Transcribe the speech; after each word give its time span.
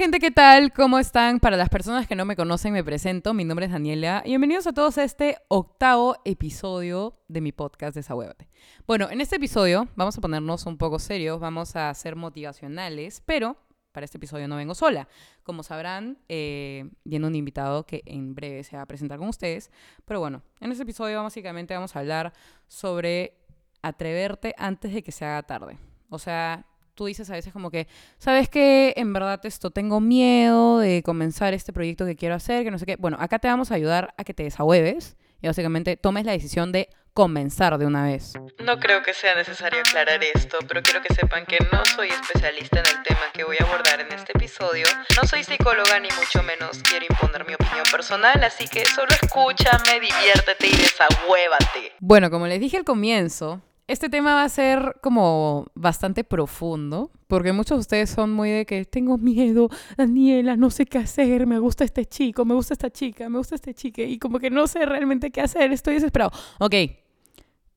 gente, 0.00 0.18
¿qué 0.18 0.30
tal? 0.30 0.72
¿Cómo 0.72 0.98
están? 0.98 1.40
Para 1.40 1.58
las 1.58 1.68
personas 1.68 2.08
que 2.08 2.14
no 2.14 2.24
me 2.24 2.34
conocen, 2.34 2.72
me 2.72 2.82
presento. 2.82 3.34
Mi 3.34 3.44
nombre 3.44 3.66
es 3.66 3.72
Daniela 3.72 4.22
y 4.24 4.30
bienvenidos 4.30 4.66
a 4.66 4.72
todos 4.72 4.96
a 4.96 5.04
este 5.04 5.36
octavo 5.48 6.16
episodio 6.24 7.20
de 7.28 7.42
mi 7.42 7.52
podcast 7.52 7.94
Desahuévate. 7.96 8.48
Bueno, 8.86 9.10
en 9.10 9.20
este 9.20 9.36
episodio 9.36 9.88
vamos 9.96 10.16
a 10.16 10.22
ponernos 10.22 10.64
un 10.64 10.78
poco 10.78 10.98
serios, 10.98 11.38
vamos 11.38 11.76
a 11.76 11.92
ser 11.92 12.16
motivacionales, 12.16 13.22
pero 13.26 13.58
para 13.92 14.06
este 14.06 14.16
episodio 14.16 14.48
no 14.48 14.56
vengo 14.56 14.74
sola. 14.74 15.06
Como 15.42 15.62
sabrán, 15.62 16.16
eh, 16.30 16.88
viene 17.04 17.26
un 17.26 17.36
invitado 17.36 17.84
que 17.84 18.02
en 18.06 18.34
breve 18.34 18.64
se 18.64 18.76
va 18.76 18.84
a 18.84 18.86
presentar 18.86 19.18
con 19.18 19.28
ustedes. 19.28 19.70
Pero 20.06 20.18
bueno, 20.18 20.42
en 20.60 20.72
este 20.72 20.84
episodio 20.84 21.22
básicamente 21.22 21.74
vamos 21.74 21.94
a 21.94 21.98
hablar 21.98 22.32
sobre 22.68 23.36
atreverte 23.82 24.54
antes 24.56 24.94
de 24.94 25.02
que 25.02 25.12
se 25.12 25.26
haga 25.26 25.42
tarde. 25.42 25.76
O 26.08 26.18
sea, 26.18 26.69
tú 27.00 27.06
dices 27.06 27.30
a 27.30 27.32
veces 27.32 27.50
como 27.50 27.70
que, 27.70 27.88
¿sabes 28.18 28.50
qué? 28.50 28.92
En 28.94 29.14
verdad 29.14 29.40
esto 29.44 29.70
tengo 29.70 30.00
miedo 30.00 30.80
de 30.80 31.02
comenzar 31.02 31.54
este 31.54 31.72
proyecto 31.72 32.04
que 32.04 32.14
quiero 32.14 32.34
hacer, 32.34 32.62
que 32.62 32.70
no 32.70 32.78
sé 32.78 32.84
qué. 32.84 32.96
Bueno, 32.96 33.16
acá 33.18 33.38
te 33.38 33.48
vamos 33.48 33.70
a 33.70 33.74
ayudar 33.76 34.12
a 34.18 34.24
que 34.24 34.34
te 34.34 34.42
desahueves 34.42 35.16
y 35.40 35.46
básicamente 35.46 35.96
tomes 35.96 36.26
la 36.26 36.32
decisión 36.32 36.72
de 36.72 36.90
comenzar 37.14 37.78
de 37.78 37.86
una 37.86 38.04
vez. 38.04 38.34
No 38.62 38.78
creo 38.78 39.02
que 39.02 39.14
sea 39.14 39.34
necesario 39.34 39.80
aclarar 39.80 40.22
esto, 40.22 40.58
pero 40.68 40.82
quiero 40.82 41.00
que 41.00 41.14
sepan 41.14 41.46
que 41.46 41.56
no 41.72 41.82
soy 41.86 42.08
especialista 42.08 42.80
en 42.80 42.86
el 42.94 43.02
tema 43.02 43.20
que 43.32 43.44
voy 43.44 43.56
a 43.58 43.64
abordar 43.64 44.02
en 44.02 44.12
este 44.12 44.32
episodio. 44.32 44.84
No 45.16 45.26
soy 45.26 45.42
psicóloga 45.42 45.98
ni 46.00 46.08
mucho 46.18 46.42
menos 46.42 46.82
quiero 46.82 47.06
imponer 47.08 47.46
mi 47.46 47.54
opinión 47.54 47.86
personal, 47.90 48.44
así 48.44 48.68
que 48.68 48.84
solo 48.84 49.08
escúchame, 49.22 50.00
diviértete 50.00 50.66
y 50.66 50.76
desahuévate. 50.76 51.92
Bueno, 51.98 52.30
como 52.30 52.46
les 52.46 52.60
dije 52.60 52.76
al 52.76 52.84
comienzo, 52.84 53.62
este 53.90 54.08
tema 54.08 54.34
va 54.34 54.44
a 54.44 54.48
ser 54.48 54.96
como 55.02 55.66
bastante 55.74 56.22
profundo, 56.22 57.10
porque 57.26 57.52
muchos 57.52 57.78
de 57.78 57.80
ustedes 57.80 58.10
son 58.10 58.32
muy 58.32 58.50
de 58.50 58.64
que 58.64 58.84
tengo 58.84 59.18
miedo, 59.18 59.68
Daniela, 59.96 60.56
no 60.56 60.70
sé 60.70 60.86
qué 60.86 60.98
hacer, 60.98 61.46
me 61.46 61.58
gusta 61.58 61.82
este 61.82 62.06
chico, 62.06 62.44
me 62.44 62.54
gusta 62.54 62.74
esta 62.74 62.90
chica, 62.90 63.28
me 63.28 63.38
gusta 63.38 63.56
este 63.56 63.74
chique, 63.74 64.04
y 64.04 64.18
como 64.18 64.38
que 64.38 64.48
no 64.48 64.68
sé 64.68 64.86
realmente 64.86 65.32
qué 65.32 65.40
hacer, 65.40 65.72
estoy 65.72 65.94
desesperado. 65.94 66.30
Ok, 66.60 66.74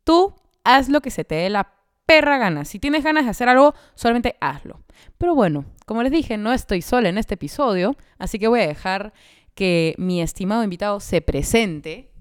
tú 0.03 0.35
haz 0.63 0.87
lo 0.87 1.01
que 1.01 1.09
se 1.09 1.23
te 1.23 1.35
dé 1.35 1.49
la 1.49 1.73
perra 2.05 2.37
gana. 2.37 2.63
Si 2.63 2.77
tienes 2.77 3.03
ganas 3.03 3.23
de 3.23 3.31
hacer 3.31 3.49
algo, 3.49 3.73
solamente 3.95 4.35
hazlo. 4.39 4.81
Pero 5.17 5.33
bueno, 5.33 5.65
como 5.87 6.03
les 6.03 6.11
dije, 6.11 6.37
no 6.37 6.53
estoy 6.53 6.83
sola 6.83 7.09
en 7.09 7.17
este 7.17 7.33
episodio, 7.33 7.95
así 8.19 8.37
que 8.37 8.47
voy 8.47 8.59
a 8.59 8.67
dejar 8.67 9.13
que 9.55 9.95
mi 9.97 10.21
estimado 10.21 10.63
invitado 10.63 10.99
se 10.99 11.21
presente 11.21 12.12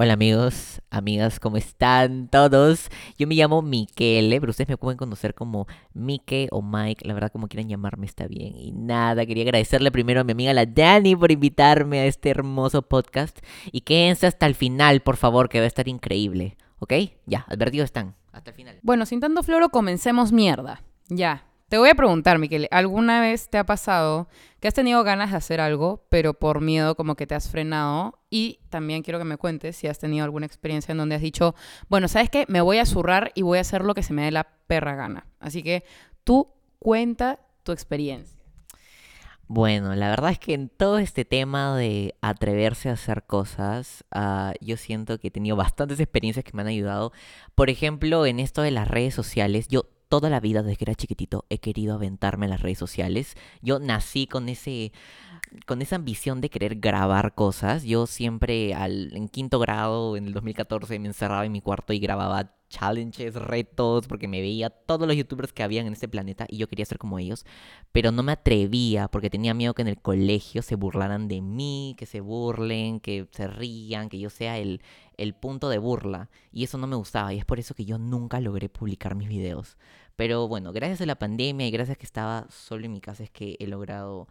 Hola 0.00 0.12
amigos, 0.12 0.80
amigas, 0.90 1.40
¿cómo 1.40 1.56
están 1.56 2.28
todos? 2.28 2.88
Yo 3.18 3.26
me 3.26 3.34
llamo 3.34 3.62
Miquele, 3.62 4.38
pero 4.38 4.50
ustedes 4.50 4.68
me 4.68 4.76
pueden 4.76 4.96
conocer 4.96 5.34
como 5.34 5.66
Mike 5.92 6.50
o 6.52 6.62
Mike, 6.62 7.04
la 7.04 7.14
verdad 7.14 7.32
como 7.32 7.48
quieran 7.48 7.68
llamarme 7.68 8.06
está 8.06 8.28
bien. 8.28 8.54
Y 8.56 8.70
nada, 8.70 9.26
quería 9.26 9.42
agradecerle 9.42 9.90
primero 9.90 10.20
a 10.20 10.24
mi 10.24 10.30
amiga 10.30 10.54
la 10.54 10.66
Dani 10.66 11.16
por 11.16 11.32
invitarme 11.32 11.98
a 11.98 12.06
este 12.06 12.30
hermoso 12.30 12.82
podcast. 12.82 13.40
Y 13.72 13.80
quédense 13.80 14.28
hasta 14.28 14.46
el 14.46 14.54
final, 14.54 15.00
por 15.00 15.16
favor, 15.16 15.48
que 15.48 15.58
va 15.58 15.64
a 15.64 15.66
estar 15.66 15.88
increíble. 15.88 16.56
¿Ok? 16.78 16.92
Ya, 17.26 17.44
advertidos 17.48 17.86
están. 17.86 18.14
Hasta 18.30 18.50
el 18.50 18.56
final. 18.56 18.78
Bueno, 18.82 19.04
sin 19.04 19.18
tanto 19.18 19.42
floro, 19.42 19.70
comencemos 19.70 20.30
mierda. 20.30 20.80
Ya, 21.08 21.42
te 21.68 21.76
voy 21.76 21.90
a 21.90 21.94
preguntar, 21.94 22.38
Miquel, 22.38 22.66
¿alguna 22.70 23.20
vez 23.20 23.50
te 23.50 23.58
ha 23.58 23.66
pasado 23.66 24.28
que 24.58 24.68
has 24.68 24.74
tenido 24.74 25.04
ganas 25.04 25.30
de 25.30 25.36
hacer 25.36 25.60
algo, 25.60 26.06
pero 26.08 26.32
por 26.34 26.62
miedo 26.62 26.94
como 26.94 27.14
que 27.14 27.26
te 27.26 27.34
has 27.34 27.50
frenado? 27.50 28.18
Y 28.30 28.60
también 28.70 29.02
quiero 29.02 29.18
que 29.18 29.26
me 29.26 29.36
cuentes 29.36 29.76
si 29.76 29.86
has 29.86 29.98
tenido 29.98 30.24
alguna 30.24 30.46
experiencia 30.46 30.92
en 30.92 30.98
donde 30.98 31.16
has 31.16 31.20
dicho, 31.20 31.54
bueno, 31.88 32.08
¿sabes 32.08 32.30
qué? 32.30 32.46
Me 32.48 32.62
voy 32.62 32.78
a 32.78 32.86
zurrar 32.86 33.32
y 33.34 33.42
voy 33.42 33.58
a 33.58 33.62
hacer 33.62 33.84
lo 33.84 33.94
que 33.94 34.02
se 34.02 34.14
me 34.14 34.22
dé 34.22 34.30
la 34.30 34.48
perra 34.66 34.94
gana. 34.94 35.26
Así 35.40 35.62
que 35.62 35.84
tú 36.24 36.48
cuenta 36.78 37.40
tu 37.64 37.72
experiencia. 37.72 38.38
Bueno, 39.46 39.94
la 39.94 40.10
verdad 40.10 40.30
es 40.30 40.38
que 40.38 40.52
en 40.52 40.68
todo 40.68 40.98
este 40.98 41.24
tema 41.24 41.76
de 41.76 42.14
atreverse 42.20 42.90
a 42.90 42.92
hacer 42.92 43.24
cosas, 43.24 44.04
uh, 44.14 44.52
yo 44.60 44.76
siento 44.76 45.18
que 45.18 45.28
he 45.28 45.30
tenido 45.30 45.56
bastantes 45.56 46.00
experiencias 46.00 46.44
que 46.44 46.52
me 46.54 46.62
han 46.62 46.68
ayudado. 46.68 47.12
Por 47.54 47.70
ejemplo, 47.70 48.26
en 48.26 48.40
esto 48.40 48.60
de 48.60 48.70
las 48.70 48.88
redes 48.88 49.14
sociales, 49.14 49.68
yo 49.68 49.86
toda 50.08 50.30
la 50.30 50.40
vida, 50.40 50.62
desde 50.62 50.76
que 50.76 50.84
era 50.84 50.94
chiquitito, 50.94 51.44
he 51.48 51.58
querido 51.58 51.94
aventarme 51.94 52.46
en 52.46 52.50
las 52.50 52.62
redes 52.62 52.78
sociales. 52.78 53.36
Yo 53.62 53.78
nací 53.78 54.26
con 54.26 54.48
ese 54.48 54.92
con 55.66 55.80
esa 55.82 55.96
ambición 55.96 56.40
de 56.40 56.50
querer 56.50 56.76
grabar 56.76 57.34
cosas. 57.34 57.84
Yo 57.84 58.06
siempre 58.06 58.74
al, 58.74 59.14
en 59.16 59.28
quinto 59.28 59.58
grado, 59.58 60.16
en 60.16 60.26
el 60.26 60.32
2014, 60.34 60.98
me 60.98 61.08
encerraba 61.08 61.46
en 61.46 61.52
mi 61.52 61.60
cuarto 61.60 61.92
y 61.92 61.98
grababa 61.98 62.52
challenges, 62.68 63.34
retos, 63.34 64.06
porque 64.06 64.28
me 64.28 64.40
veía 64.40 64.70
todos 64.70 65.06
los 65.06 65.16
youtubers 65.16 65.52
que 65.52 65.62
habían 65.62 65.86
en 65.86 65.92
este 65.92 66.08
planeta 66.08 66.46
y 66.48 66.58
yo 66.58 66.68
quería 66.68 66.84
ser 66.84 66.98
como 66.98 67.18
ellos, 67.18 67.44
pero 67.92 68.12
no 68.12 68.22
me 68.22 68.32
atrevía 68.32 69.08
porque 69.08 69.30
tenía 69.30 69.54
miedo 69.54 69.74
que 69.74 69.82
en 69.82 69.88
el 69.88 70.00
colegio 70.00 70.62
se 70.62 70.76
burlaran 70.76 71.28
de 71.28 71.40
mí, 71.40 71.94
que 71.98 72.06
se 72.06 72.20
burlen, 72.20 73.00
que 73.00 73.26
se 73.32 73.46
rían, 73.48 74.08
que 74.08 74.18
yo 74.18 74.30
sea 74.30 74.58
el, 74.58 74.82
el 75.16 75.34
punto 75.34 75.68
de 75.68 75.78
burla. 75.78 76.30
Y 76.52 76.64
eso 76.64 76.78
no 76.78 76.86
me 76.86 76.96
gustaba 76.96 77.32
y 77.32 77.38
es 77.38 77.44
por 77.44 77.58
eso 77.58 77.74
que 77.74 77.84
yo 77.84 77.98
nunca 77.98 78.40
logré 78.40 78.68
publicar 78.68 79.14
mis 79.14 79.28
videos. 79.28 79.76
Pero 80.16 80.48
bueno, 80.48 80.72
gracias 80.72 81.00
a 81.00 81.06
la 81.06 81.18
pandemia 81.18 81.66
y 81.66 81.70
gracias 81.70 81.96
a 81.96 81.98
que 81.98 82.06
estaba 82.06 82.46
solo 82.50 82.86
en 82.86 82.92
mi 82.92 83.00
casa 83.00 83.22
es 83.22 83.30
que 83.30 83.56
he 83.60 83.66
logrado 83.66 84.28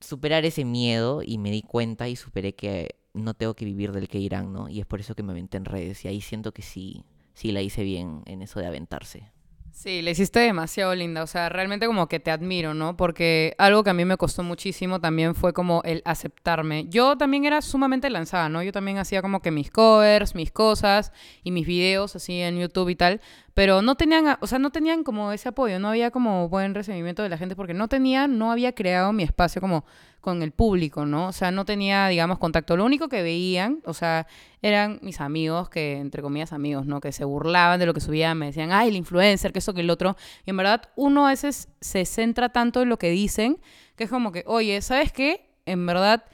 superar 0.00 0.44
ese 0.44 0.64
miedo 0.64 1.22
y 1.24 1.38
me 1.38 1.50
di 1.50 1.62
cuenta 1.62 2.08
y 2.08 2.16
superé 2.16 2.54
que 2.54 2.96
no 3.14 3.34
tengo 3.34 3.54
que 3.54 3.64
vivir 3.64 3.92
del 3.92 4.08
que 4.08 4.18
irán, 4.18 4.52
¿no? 4.52 4.68
Y 4.68 4.80
es 4.80 4.86
por 4.86 5.00
eso 5.00 5.14
que 5.14 5.22
me 5.22 5.32
aventé 5.32 5.56
en 5.56 5.64
redes 5.64 6.04
y 6.04 6.08
ahí 6.08 6.20
siento 6.20 6.52
que 6.52 6.62
sí, 6.62 7.04
sí 7.38 7.52
la 7.52 7.62
hice 7.62 7.84
bien 7.84 8.22
en 8.26 8.42
eso 8.42 8.58
de 8.58 8.66
aventarse. 8.66 9.30
Sí, 9.70 10.02
le 10.02 10.10
hiciste 10.10 10.40
demasiado 10.40 10.92
linda, 10.92 11.22
o 11.22 11.28
sea, 11.28 11.48
realmente 11.48 11.86
como 11.86 12.08
que 12.08 12.18
te 12.18 12.32
admiro, 12.32 12.74
¿no? 12.74 12.96
Porque 12.96 13.54
algo 13.58 13.84
que 13.84 13.90
a 13.90 13.94
mí 13.94 14.04
me 14.04 14.16
costó 14.16 14.42
muchísimo 14.42 15.00
también 15.00 15.36
fue 15.36 15.52
como 15.52 15.82
el 15.84 16.02
aceptarme. 16.04 16.86
Yo 16.88 17.16
también 17.16 17.44
era 17.44 17.62
sumamente 17.62 18.10
lanzada, 18.10 18.48
¿no? 18.48 18.60
Yo 18.64 18.72
también 18.72 18.98
hacía 18.98 19.22
como 19.22 19.40
que 19.40 19.52
mis 19.52 19.70
covers, 19.70 20.34
mis 20.34 20.50
cosas 20.50 21.12
y 21.44 21.52
mis 21.52 21.64
videos 21.64 22.16
así 22.16 22.40
en 22.40 22.58
YouTube 22.58 22.88
y 22.88 22.96
tal, 22.96 23.20
pero 23.54 23.80
no 23.80 23.94
tenían, 23.94 24.36
o 24.40 24.46
sea, 24.48 24.58
no 24.58 24.70
tenían 24.70 25.04
como 25.04 25.30
ese 25.30 25.50
apoyo, 25.50 25.78
no 25.78 25.90
había 25.90 26.10
como 26.10 26.48
buen 26.48 26.74
recibimiento 26.74 27.22
de 27.22 27.28
la 27.28 27.38
gente 27.38 27.54
porque 27.54 27.74
no 27.74 27.86
tenía, 27.86 28.26
no 28.26 28.50
había 28.50 28.72
creado 28.72 29.12
mi 29.12 29.22
espacio 29.22 29.60
como 29.60 29.84
con 30.28 30.42
el 30.42 30.52
público, 30.52 31.06
¿no? 31.06 31.28
O 31.28 31.32
sea, 31.32 31.50
no 31.50 31.64
tenía, 31.64 32.06
digamos, 32.08 32.38
contacto. 32.38 32.76
Lo 32.76 32.84
único 32.84 33.08
que 33.08 33.22
veían, 33.22 33.80
o 33.86 33.94
sea, 33.94 34.26
eran 34.60 34.98
mis 35.00 35.22
amigos, 35.22 35.70
que 35.70 35.96
entre 35.96 36.20
comillas 36.20 36.52
amigos, 36.52 36.84
¿no? 36.84 37.00
Que 37.00 37.12
se 37.12 37.24
burlaban 37.24 37.80
de 37.80 37.86
lo 37.86 37.94
que 37.94 38.02
subía, 38.02 38.34
me 38.34 38.46
decían, 38.46 38.70
ay, 38.70 38.90
el 38.90 38.96
influencer, 38.96 39.54
que 39.54 39.60
eso, 39.60 39.72
que 39.72 39.80
el 39.80 39.88
otro. 39.88 40.16
Y 40.44 40.50
en 40.50 40.58
verdad, 40.58 40.82
uno 40.96 41.26
a 41.26 41.30
veces 41.30 41.68
se 41.80 42.04
centra 42.04 42.50
tanto 42.50 42.82
en 42.82 42.90
lo 42.90 42.98
que 42.98 43.08
dicen, 43.08 43.58
que 43.96 44.04
es 44.04 44.10
como 44.10 44.30
que, 44.30 44.44
oye, 44.46 44.82
¿sabes 44.82 45.12
qué? 45.12 45.48
En 45.64 45.86
verdad, 45.86 46.24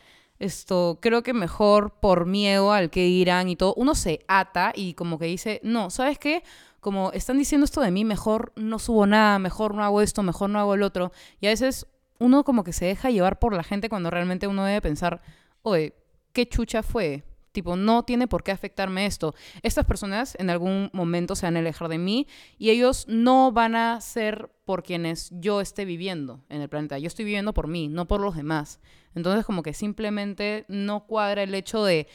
esto, 0.41 0.99
creo 1.00 1.22
que 1.22 1.32
mejor 1.32 2.00
por 2.00 2.26
miedo 2.26 2.72
al 2.72 2.91
que 2.91 3.05
dirán 3.05 3.49
y 3.49 3.55
todo, 3.55 3.75
uno 3.75 3.94
se 3.94 4.25
ata 4.26 4.72
y 4.75 4.94
como 4.94 5.21
que 5.21 5.26
dice, 5.26 5.61
no, 5.62 5.88
¿sabes 5.91 6.19
qué? 6.19 6.43
Como 6.81 7.12
están 7.12 7.38
diciendo 7.38 7.65
esto 7.65 7.81
de 7.81 7.93
mí, 7.93 8.05
mejor 8.05 8.53
no 8.56 8.81
subo 8.81 9.06
nada, 9.06 9.38
mejor 9.38 9.72
no 9.76 9.84
hago 9.84 10.00
esto, 10.00 10.25
mejor 10.25 10.50
no 10.50 10.59
hago 10.59 10.75
el 10.75 10.82
otro. 10.82 11.12
Y 11.41 11.47
a 11.47 11.50
veces 11.50 11.87
uno 12.19 12.44
como 12.44 12.64
que 12.64 12.72
se 12.72 12.86
deja 12.86 13.10
llevar 13.10 13.38
por 13.38 13.54
la 13.54 13.62
gente 13.62 13.88
cuando 13.88 14.10
realmente 14.10 14.47
uno 14.47 14.64
debe 14.64 14.80
pensar, 14.80 15.20
oye, 15.62 15.94
¿qué 16.32 16.48
chucha 16.48 16.82
fue? 16.82 17.25
Tipo, 17.52 17.76
no 17.76 18.02
tiene 18.02 18.26
por 18.26 18.42
qué 18.42 18.50
afectarme 18.50 19.06
esto. 19.06 19.32
Estas 19.62 19.86
personas 19.86 20.36
en 20.41 20.50
algún 20.50 20.91
momento 20.92 21.36
se 21.36 21.47
van 21.47 21.54
a 21.56 21.60
alejar 21.60 21.88
de 21.88 21.98
mí 21.98 22.26
y 22.58 22.70
ellos 22.70 23.06
no 23.08 23.52
van 23.52 23.76
a 23.76 24.00
ser 24.00 24.50
por 24.64 24.82
quienes 24.82 25.30
yo 25.30 25.60
esté 25.60 25.84
viviendo 25.84 26.42
en 26.48 26.62
el 26.62 26.69
planeta. 26.69 26.98
Yo 26.98 27.06
estoy 27.06 27.25
viviendo 27.25 27.54
por 27.54 27.69
mí, 27.69 27.86
no 27.86 28.08
por 28.08 28.20
los 28.20 28.34
demás. 28.34 28.81
Entonces, 29.14 29.44
como 29.44 29.62
que 29.62 29.72
simplemente 29.72 30.64
no 30.66 31.06
cuadra 31.06 31.44
el 31.44 31.54
hecho 31.54 31.84
de, 31.84 32.08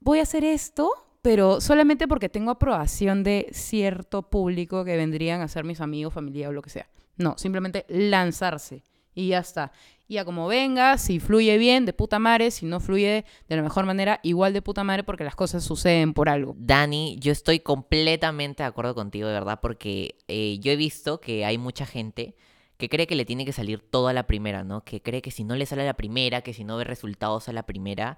voy 0.00 0.20
a 0.20 0.22
hacer 0.22 0.42
esto, 0.42 0.90
pero 1.20 1.60
solamente 1.60 2.08
porque 2.08 2.30
tengo 2.30 2.50
aprobación 2.50 3.22
de 3.22 3.48
cierto 3.52 4.22
público 4.22 4.86
que 4.86 4.96
vendrían 4.96 5.42
a 5.42 5.48
ser 5.48 5.64
mis 5.64 5.82
amigos, 5.82 6.14
familia 6.14 6.48
o 6.48 6.52
lo 6.52 6.62
que 6.62 6.70
sea. 6.70 6.88
No, 7.18 7.36
simplemente 7.36 7.84
lanzarse 7.90 8.82
y 9.20 9.28
ya 9.28 9.40
está. 9.40 9.72
Y 10.08 10.14
ya 10.14 10.24
como 10.24 10.48
venga, 10.48 10.98
si 10.98 11.20
fluye 11.20 11.56
bien, 11.58 11.84
de 11.84 11.92
puta 11.92 12.18
madre, 12.18 12.50
si 12.50 12.66
no 12.66 12.80
fluye 12.80 13.24
de 13.48 13.56
la 13.56 13.62
mejor 13.62 13.84
manera, 13.84 14.18
igual 14.22 14.52
de 14.52 14.62
puta 14.62 14.82
madre 14.82 15.04
porque 15.04 15.24
las 15.24 15.36
cosas 15.36 15.62
suceden 15.62 16.14
por 16.14 16.28
algo. 16.28 16.56
Dani, 16.58 17.16
yo 17.20 17.30
estoy 17.30 17.60
completamente 17.60 18.62
de 18.62 18.68
acuerdo 18.68 18.94
contigo, 18.94 19.28
de 19.28 19.34
verdad, 19.34 19.60
porque 19.60 20.16
eh, 20.26 20.58
yo 20.60 20.72
he 20.72 20.76
visto 20.76 21.20
que 21.20 21.44
hay 21.44 21.58
mucha 21.58 21.86
gente 21.86 22.34
que 22.78 22.88
cree 22.88 23.06
que 23.06 23.14
le 23.14 23.26
tiene 23.26 23.44
que 23.44 23.52
salir 23.52 23.80
todo 23.80 24.08
a 24.08 24.12
la 24.12 24.26
primera, 24.26 24.64
¿no? 24.64 24.84
Que 24.84 25.02
cree 25.02 25.20
que 25.20 25.30
si 25.30 25.44
no 25.44 25.54
le 25.54 25.66
sale 25.66 25.82
a 25.82 25.86
la 25.86 25.94
primera, 25.94 26.40
que 26.40 26.54
si 26.54 26.64
no 26.64 26.78
ve 26.78 26.84
resultados 26.84 27.48
a 27.48 27.52
la 27.52 27.64
primera, 27.64 28.16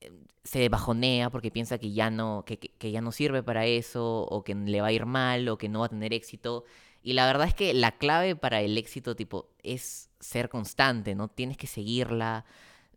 eh, 0.00 0.12
se 0.44 0.68
bajonea 0.68 1.30
porque 1.30 1.50
piensa 1.50 1.78
que 1.78 1.92
ya 1.92 2.10
no, 2.10 2.44
que, 2.46 2.58
que 2.58 2.90
ya 2.92 3.00
no 3.00 3.10
sirve 3.10 3.42
para 3.42 3.66
eso, 3.66 4.22
o 4.22 4.44
que 4.44 4.54
le 4.54 4.80
va 4.80 4.86
a 4.86 4.92
ir 4.92 5.04
mal, 5.04 5.48
o 5.48 5.58
que 5.58 5.68
no 5.68 5.80
va 5.80 5.86
a 5.86 5.90
tener 5.90 6.14
éxito. 6.14 6.64
Y 7.02 7.12
la 7.12 7.26
verdad 7.26 7.46
es 7.46 7.54
que 7.54 7.72
la 7.74 7.92
clave 7.92 8.36
para 8.36 8.60
el 8.60 8.76
éxito, 8.76 9.16
tipo, 9.16 9.50
es 9.62 10.10
ser 10.20 10.48
constante, 10.48 11.14
¿no? 11.14 11.28
Tienes 11.28 11.56
que 11.56 11.66
seguirla. 11.66 12.44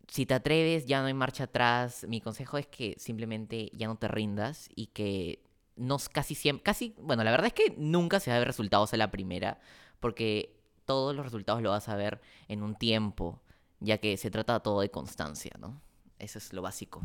Si 0.07 0.25
te 0.25 0.33
atreves, 0.33 0.86
ya 0.86 1.01
no 1.01 1.07
hay 1.07 1.13
marcha 1.13 1.45
atrás. 1.45 2.06
Mi 2.07 2.19
consejo 2.19 2.57
es 2.57 2.68
que 2.68 2.95
simplemente 2.98 3.69
ya 3.74 3.88
no 3.88 3.95
te 3.95 4.07
rindas 4.07 4.69
y 4.75 4.88
que 4.88 5.44
no 5.75 5.98
casi 6.12 6.36
siempre, 6.36 6.63
casi, 6.63 6.95
bueno, 7.00 7.24
la 7.24 7.31
verdad 7.31 7.48
es 7.48 7.53
que 7.53 7.74
nunca 7.77 8.19
se 8.19 8.30
va 8.30 8.36
a 8.36 8.39
ver 8.39 8.48
resultados 8.48 8.94
a 8.94 8.98
la 8.98 9.12
primera, 9.12 9.59
porque 10.00 10.59
todos 10.86 11.15
los 11.15 11.25
resultados 11.25 11.62
lo 11.62 11.71
vas 11.71 11.89
a 11.89 11.95
ver 11.95 12.21
en 12.47 12.62
un 12.63 12.75
tiempo, 12.75 13.42
ya 13.80 13.97
que 13.97 14.18
se 14.18 14.30
trata 14.30 14.59
todo 14.59 14.81
de 14.81 14.92
constancia, 14.92 15.51
¿no? 15.59 15.81
Eso 16.19 16.38
es 16.38 16.54
lo 16.54 16.62
básico. 16.62 17.01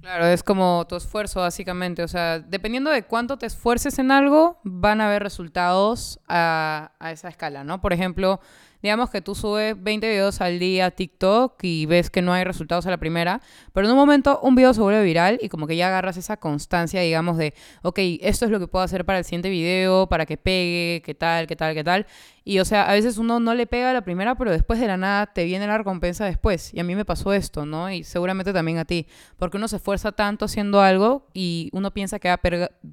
Claro, 0.00 0.24
es 0.26 0.42
como 0.42 0.86
tu 0.88 0.96
esfuerzo 0.96 1.40
básicamente, 1.40 2.02
o 2.02 2.08
sea, 2.08 2.38
dependiendo 2.38 2.90
de 2.90 3.02
cuánto 3.04 3.36
te 3.36 3.44
esfuerces 3.44 3.98
en 3.98 4.10
algo, 4.10 4.58
van 4.64 5.02
a 5.02 5.06
haber 5.08 5.22
resultados 5.22 6.20
a, 6.26 6.92
a 6.98 7.12
esa 7.12 7.28
escala, 7.28 7.64
¿no? 7.64 7.82
Por 7.82 7.92
ejemplo, 7.92 8.40
digamos 8.82 9.10
que 9.10 9.20
tú 9.20 9.34
subes 9.34 9.80
20 9.82 10.08
videos 10.08 10.40
al 10.40 10.58
día 10.58 10.86
a 10.86 10.90
TikTok 10.90 11.62
y 11.62 11.86
ves 11.86 12.10
que 12.10 12.22
no 12.22 12.32
hay 12.32 12.44
resultados 12.44 12.86
a 12.86 12.90
la 12.90 12.98
primera, 12.98 13.40
pero 13.72 13.86
en 13.86 13.92
un 13.92 13.98
momento 13.98 14.40
un 14.42 14.54
video 14.54 14.72
se 14.74 14.80
vuelve 14.80 15.02
viral 15.02 15.38
y 15.40 15.48
como 15.48 15.66
que 15.66 15.76
ya 15.76 15.88
agarras 15.88 16.16
esa 16.16 16.36
constancia, 16.36 17.00
digamos, 17.00 17.36
de, 17.36 17.54
ok, 17.82 17.98
esto 18.20 18.44
es 18.44 18.50
lo 18.50 18.58
que 18.58 18.68
puedo 18.68 18.84
hacer 18.84 19.04
para 19.04 19.18
el 19.18 19.24
siguiente 19.24 19.50
video, 19.50 20.08
para 20.08 20.26
que 20.26 20.36
pegue, 20.36 21.02
qué 21.04 21.14
tal, 21.14 21.46
qué 21.46 21.56
tal, 21.56 21.74
qué 21.74 21.84
tal. 21.84 22.06
Y 22.44 22.58
o 22.58 22.64
sea, 22.64 22.88
a 22.90 22.94
veces 22.94 23.18
uno 23.18 23.38
no 23.38 23.54
le 23.54 23.66
pega 23.66 23.90
a 23.90 23.92
la 23.92 24.02
primera, 24.02 24.34
pero 24.34 24.50
después 24.50 24.80
de 24.80 24.86
la 24.86 24.96
nada 24.96 25.26
te 25.26 25.44
viene 25.44 25.66
la 25.66 25.78
recompensa 25.78 26.24
después. 26.24 26.72
Y 26.74 26.80
a 26.80 26.84
mí 26.84 26.94
me 26.94 27.04
pasó 27.04 27.32
esto, 27.32 27.66
¿no? 27.66 27.90
Y 27.90 28.02
seguramente 28.02 28.52
también 28.52 28.78
a 28.78 28.84
ti. 28.84 29.06
Porque 29.38 29.56
uno 29.56 29.68
se 29.68 29.76
esfuerza 29.76 30.12
tanto 30.12 30.46
haciendo 30.46 30.80
algo 30.80 31.28
y 31.34 31.70
uno 31.72 31.92
piensa 31.92 32.18
que 32.18 32.28
va 32.28 32.34
a, 32.34 32.40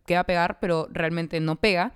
que 0.06 0.14
va 0.14 0.20
a 0.20 0.26
pegar, 0.26 0.60
pero 0.60 0.88
realmente 0.92 1.40
no 1.40 1.56
pega 1.56 1.94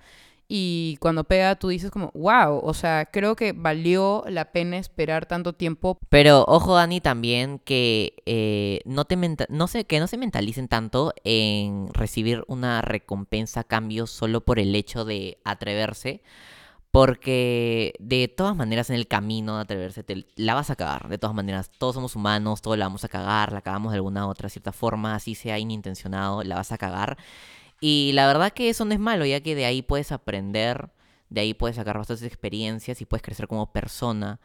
y 0.54 0.98
cuando 1.00 1.24
pega 1.24 1.56
tú 1.56 1.68
dices 1.68 1.90
como, 1.90 2.10
wow, 2.12 2.60
o 2.62 2.74
sea, 2.74 3.06
creo 3.06 3.36
que 3.36 3.54
valió 3.54 4.22
la 4.28 4.52
pena 4.52 4.76
esperar 4.76 5.24
tanto 5.24 5.54
tiempo. 5.54 5.98
Pero 6.10 6.44
ojo, 6.46 6.74
Dani, 6.74 7.00
también 7.00 7.58
que 7.58 8.22
eh, 8.26 8.82
no 8.84 9.06
te 9.06 9.16
no 9.48 9.66
sé, 9.66 9.86
que 9.86 9.98
no 9.98 10.06
se 10.06 10.18
mentalicen 10.18 10.68
tanto 10.68 11.14
en 11.24 11.88
recibir 11.94 12.44
una 12.48 12.82
recompensa 12.82 13.60
a 13.60 13.64
cambio 13.64 14.06
solo 14.06 14.42
por 14.42 14.58
el 14.58 14.74
hecho 14.74 15.06
de 15.06 15.38
atreverse. 15.42 16.20
Porque 16.90 17.94
de 17.98 18.28
todas 18.28 18.54
maneras 18.54 18.90
en 18.90 18.96
el 18.96 19.08
camino 19.08 19.56
de 19.56 19.62
atreverse 19.62 20.02
te 20.02 20.26
la 20.36 20.52
vas 20.52 20.68
a 20.68 20.76
cagar. 20.76 21.08
De 21.08 21.16
todas 21.16 21.34
maneras, 21.34 21.70
todos 21.78 21.94
somos 21.94 22.14
humanos, 22.14 22.60
todos 22.60 22.76
la 22.76 22.84
vamos 22.84 23.04
a 23.04 23.08
cagar, 23.08 23.52
la 23.52 23.62
cagamos 23.62 23.92
de 23.92 23.96
alguna 23.96 24.28
otra 24.28 24.50
cierta 24.50 24.72
forma, 24.72 25.14
así 25.14 25.34
sea 25.34 25.58
inintencionado, 25.58 26.42
la 26.42 26.56
vas 26.56 26.72
a 26.72 26.76
cagar. 26.76 27.16
Y 27.84 28.12
la 28.14 28.28
verdad 28.28 28.52
que 28.52 28.70
eso 28.70 28.84
no 28.84 28.94
es 28.94 29.00
malo, 29.00 29.26
ya 29.26 29.40
que 29.40 29.56
de 29.56 29.64
ahí 29.64 29.82
puedes 29.82 30.12
aprender, 30.12 30.90
de 31.30 31.40
ahí 31.40 31.52
puedes 31.52 31.74
sacar 31.74 31.98
bastantes 31.98 32.24
experiencias 32.24 33.00
y 33.00 33.06
puedes 33.06 33.24
crecer 33.24 33.48
como 33.48 33.72
persona. 33.72 34.38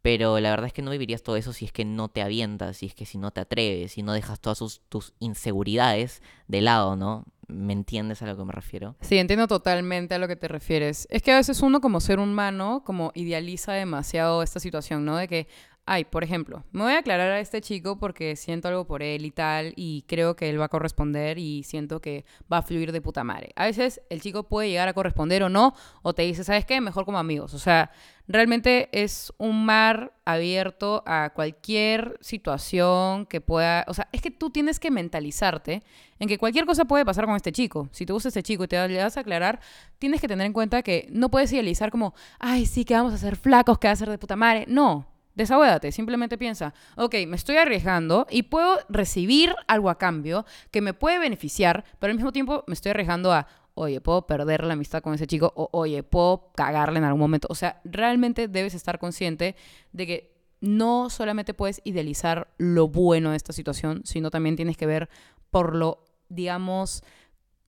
Pero 0.00 0.38
la 0.38 0.50
verdad 0.50 0.66
es 0.68 0.72
que 0.72 0.80
no 0.80 0.92
vivirías 0.92 1.24
todo 1.24 1.36
eso 1.36 1.52
si 1.52 1.64
es 1.64 1.72
que 1.72 1.84
no 1.84 2.08
te 2.08 2.22
avientas, 2.22 2.76
si 2.76 2.86
es 2.86 2.94
que 2.94 3.04
si 3.04 3.18
no 3.18 3.32
te 3.32 3.40
atreves, 3.40 3.92
si 3.92 4.04
no 4.04 4.12
dejas 4.12 4.38
todas 4.38 4.80
tus 4.88 5.12
inseguridades 5.18 6.22
de 6.46 6.60
lado, 6.60 6.94
¿no? 6.94 7.24
¿Me 7.48 7.72
entiendes 7.72 8.22
a 8.22 8.26
lo 8.26 8.36
que 8.36 8.44
me 8.44 8.52
refiero? 8.52 8.94
Sí, 9.00 9.18
entiendo 9.18 9.48
totalmente 9.48 10.14
a 10.14 10.18
lo 10.18 10.28
que 10.28 10.36
te 10.36 10.46
refieres. 10.46 11.08
Es 11.10 11.20
que 11.20 11.32
a 11.32 11.36
veces 11.36 11.62
uno 11.62 11.80
como 11.80 12.00
ser 12.00 12.20
humano 12.20 12.84
como 12.86 13.10
idealiza 13.16 13.72
demasiado 13.72 14.44
esta 14.44 14.60
situación, 14.60 15.04
¿no? 15.04 15.16
De 15.16 15.26
que, 15.26 15.48
Ay, 15.86 16.06
por 16.06 16.24
ejemplo, 16.24 16.64
me 16.72 16.82
voy 16.82 16.94
a 16.94 17.00
aclarar 17.00 17.30
a 17.30 17.40
este 17.40 17.60
chico 17.60 17.98
porque 17.98 18.36
siento 18.36 18.68
algo 18.68 18.86
por 18.86 19.02
él 19.02 19.26
y 19.26 19.30
tal, 19.30 19.74
y 19.76 20.02
creo 20.08 20.34
que 20.34 20.48
él 20.48 20.58
va 20.58 20.64
a 20.64 20.68
corresponder 20.70 21.38
y 21.38 21.62
siento 21.62 22.00
que 22.00 22.24
va 22.50 22.58
a 22.58 22.62
fluir 22.62 22.90
de 22.90 23.02
puta 23.02 23.22
madre. 23.22 23.50
A 23.54 23.66
veces 23.66 24.00
el 24.08 24.22
chico 24.22 24.44
puede 24.44 24.70
llegar 24.70 24.88
a 24.88 24.94
corresponder 24.94 25.42
o 25.42 25.50
no, 25.50 25.74
o 26.00 26.14
te 26.14 26.22
dice, 26.22 26.42
¿sabes 26.42 26.64
qué? 26.64 26.80
Mejor 26.80 27.04
como 27.04 27.18
amigos. 27.18 27.52
O 27.52 27.58
sea, 27.58 27.90
realmente 28.26 28.88
es 28.92 29.30
un 29.36 29.66
mar 29.66 30.14
abierto 30.24 31.02
a 31.06 31.32
cualquier 31.34 32.16
situación 32.22 33.26
que 33.26 33.42
pueda. 33.42 33.84
O 33.86 33.92
sea, 33.92 34.08
es 34.12 34.22
que 34.22 34.30
tú 34.30 34.48
tienes 34.48 34.80
que 34.80 34.90
mentalizarte 34.90 35.82
en 36.18 36.28
que 36.28 36.38
cualquier 36.38 36.64
cosa 36.64 36.86
puede 36.86 37.04
pasar 37.04 37.26
con 37.26 37.36
este 37.36 37.52
chico. 37.52 37.90
Si 37.92 38.06
te 38.06 38.14
gusta 38.14 38.28
este 38.28 38.42
chico 38.42 38.64
y 38.64 38.68
te 38.68 38.88
le 38.88 39.02
vas 39.02 39.18
a 39.18 39.20
aclarar, 39.20 39.60
tienes 39.98 40.22
que 40.22 40.28
tener 40.28 40.46
en 40.46 40.54
cuenta 40.54 40.82
que 40.82 41.08
no 41.10 41.30
puedes 41.30 41.52
idealizar 41.52 41.90
como, 41.90 42.14
ay, 42.38 42.64
sí, 42.64 42.86
que 42.86 42.94
vamos 42.94 43.12
a 43.12 43.18
ser 43.18 43.36
flacos, 43.36 43.78
que 43.78 43.88
va 43.88 43.92
a 43.92 43.96
ser 43.96 44.08
de 44.08 44.16
puta 44.16 44.34
madre. 44.34 44.64
No 44.66 45.13
Desahógate, 45.34 45.90
simplemente 45.90 46.38
piensa, 46.38 46.74
ok, 46.96 47.14
me 47.26 47.36
estoy 47.36 47.56
arriesgando 47.56 48.26
y 48.30 48.44
puedo 48.44 48.78
recibir 48.88 49.54
algo 49.66 49.90
a 49.90 49.98
cambio 49.98 50.46
que 50.70 50.80
me 50.80 50.94
puede 50.94 51.18
beneficiar, 51.18 51.84
pero 51.98 52.12
al 52.12 52.16
mismo 52.16 52.32
tiempo 52.32 52.62
me 52.68 52.74
estoy 52.74 52.90
arriesgando 52.90 53.32
a, 53.32 53.48
oye, 53.74 54.00
puedo 54.00 54.26
perder 54.26 54.64
la 54.64 54.74
amistad 54.74 55.02
con 55.02 55.14
ese 55.14 55.26
chico 55.26 55.52
o, 55.56 55.68
oye, 55.72 56.04
puedo 56.04 56.52
cagarle 56.54 56.98
en 56.98 57.04
algún 57.04 57.20
momento. 57.20 57.48
O 57.50 57.56
sea, 57.56 57.80
realmente 57.84 58.46
debes 58.46 58.74
estar 58.74 58.98
consciente 58.98 59.56
de 59.92 60.06
que 60.06 60.34
no 60.60 61.10
solamente 61.10 61.52
puedes 61.52 61.80
idealizar 61.84 62.48
lo 62.56 62.88
bueno 62.88 63.30
de 63.30 63.36
esta 63.36 63.52
situación, 63.52 64.02
sino 64.04 64.30
también 64.30 64.56
tienes 64.56 64.76
que 64.76 64.86
ver 64.86 65.08
por 65.50 65.74
lo, 65.74 66.04
digamos, 66.28 67.02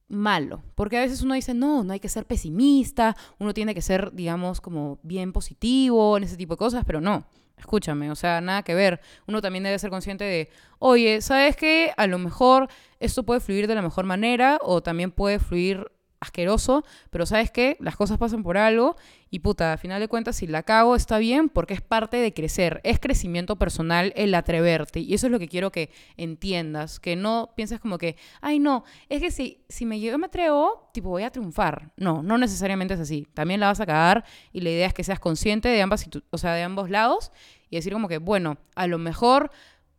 malo. 0.08 0.62
Porque 0.74 0.98
a 0.98 1.00
veces 1.00 1.22
uno 1.22 1.34
dice, 1.34 1.52
no, 1.52 1.84
no 1.84 1.92
hay 1.92 2.00
que 2.00 2.08
ser 2.08 2.26
pesimista, 2.26 3.16
uno 3.38 3.52
tiene 3.52 3.74
que 3.74 3.82
ser, 3.82 4.12
digamos, 4.12 4.60
como 4.60 4.98
bien 5.02 5.32
positivo 5.32 6.16
en 6.16 6.24
ese 6.24 6.36
tipo 6.36 6.54
de 6.54 6.58
cosas, 6.58 6.84
pero 6.86 7.00
no. 7.00 7.26
Escúchame, 7.58 8.10
o 8.10 8.14
sea, 8.14 8.40
nada 8.40 8.62
que 8.62 8.74
ver. 8.74 9.00
Uno 9.26 9.40
también 9.40 9.64
debe 9.64 9.78
ser 9.78 9.90
consciente 9.90 10.24
de, 10.24 10.50
oye, 10.78 11.20
¿sabes 11.22 11.56
qué? 11.56 11.92
A 11.96 12.06
lo 12.06 12.18
mejor 12.18 12.68
esto 13.00 13.24
puede 13.24 13.40
fluir 13.40 13.66
de 13.66 13.74
la 13.74 13.82
mejor 13.82 14.04
manera 14.04 14.58
o 14.62 14.82
también 14.82 15.10
puede 15.10 15.38
fluir 15.38 15.90
asqueroso, 16.20 16.84
pero 17.10 17.26
¿sabes 17.26 17.50
qué? 17.50 17.76
Las 17.80 17.96
cosas 17.96 18.18
pasan 18.18 18.42
por 18.42 18.56
algo 18.56 18.96
y 19.30 19.40
puta, 19.40 19.72
a 19.72 19.76
final 19.76 20.00
de 20.00 20.08
cuentas, 20.08 20.36
si 20.36 20.46
la 20.46 20.62
cago 20.62 20.96
está 20.96 21.18
bien 21.18 21.48
porque 21.48 21.74
es 21.74 21.80
parte 21.80 22.16
de 22.16 22.32
crecer, 22.32 22.80
es 22.84 23.00
crecimiento 23.00 23.56
personal 23.56 24.12
el 24.16 24.34
atreverte 24.34 25.00
y 25.00 25.14
eso 25.14 25.26
es 25.26 25.32
lo 25.32 25.38
que 25.38 25.48
quiero 25.48 25.72
que 25.72 25.90
entiendas, 26.16 27.00
que 27.00 27.16
no 27.16 27.50
pienses 27.56 27.80
como 27.80 27.98
que, 27.98 28.16
ay 28.40 28.58
no, 28.58 28.84
es 29.08 29.20
que 29.20 29.30
si, 29.30 29.64
si 29.68 29.84
me 29.84 29.98
llego 29.98 30.18
me 30.18 30.26
atrevo, 30.26 30.90
tipo 30.92 31.10
voy 31.10 31.24
a 31.24 31.30
triunfar. 31.30 31.92
No, 31.96 32.22
no 32.22 32.38
necesariamente 32.38 32.94
es 32.94 33.00
así, 33.00 33.26
también 33.34 33.60
la 33.60 33.66
vas 33.66 33.80
a 33.80 33.86
cagar 33.86 34.24
y 34.52 34.60
la 34.60 34.70
idea 34.70 34.86
es 34.86 34.94
que 34.94 35.04
seas 35.04 35.20
consciente 35.20 35.68
de 35.68 35.82
ambas, 35.82 36.08
o 36.30 36.38
sea, 36.38 36.54
de 36.54 36.62
ambos 36.62 36.90
lados 36.90 37.32
y 37.68 37.76
decir 37.76 37.92
como 37.92 38.08
que, 38.08 38.18
bueno, 38.18 38.58
a 38.74 38.86
lo 38.86 38.98
mejor 38.98 39.50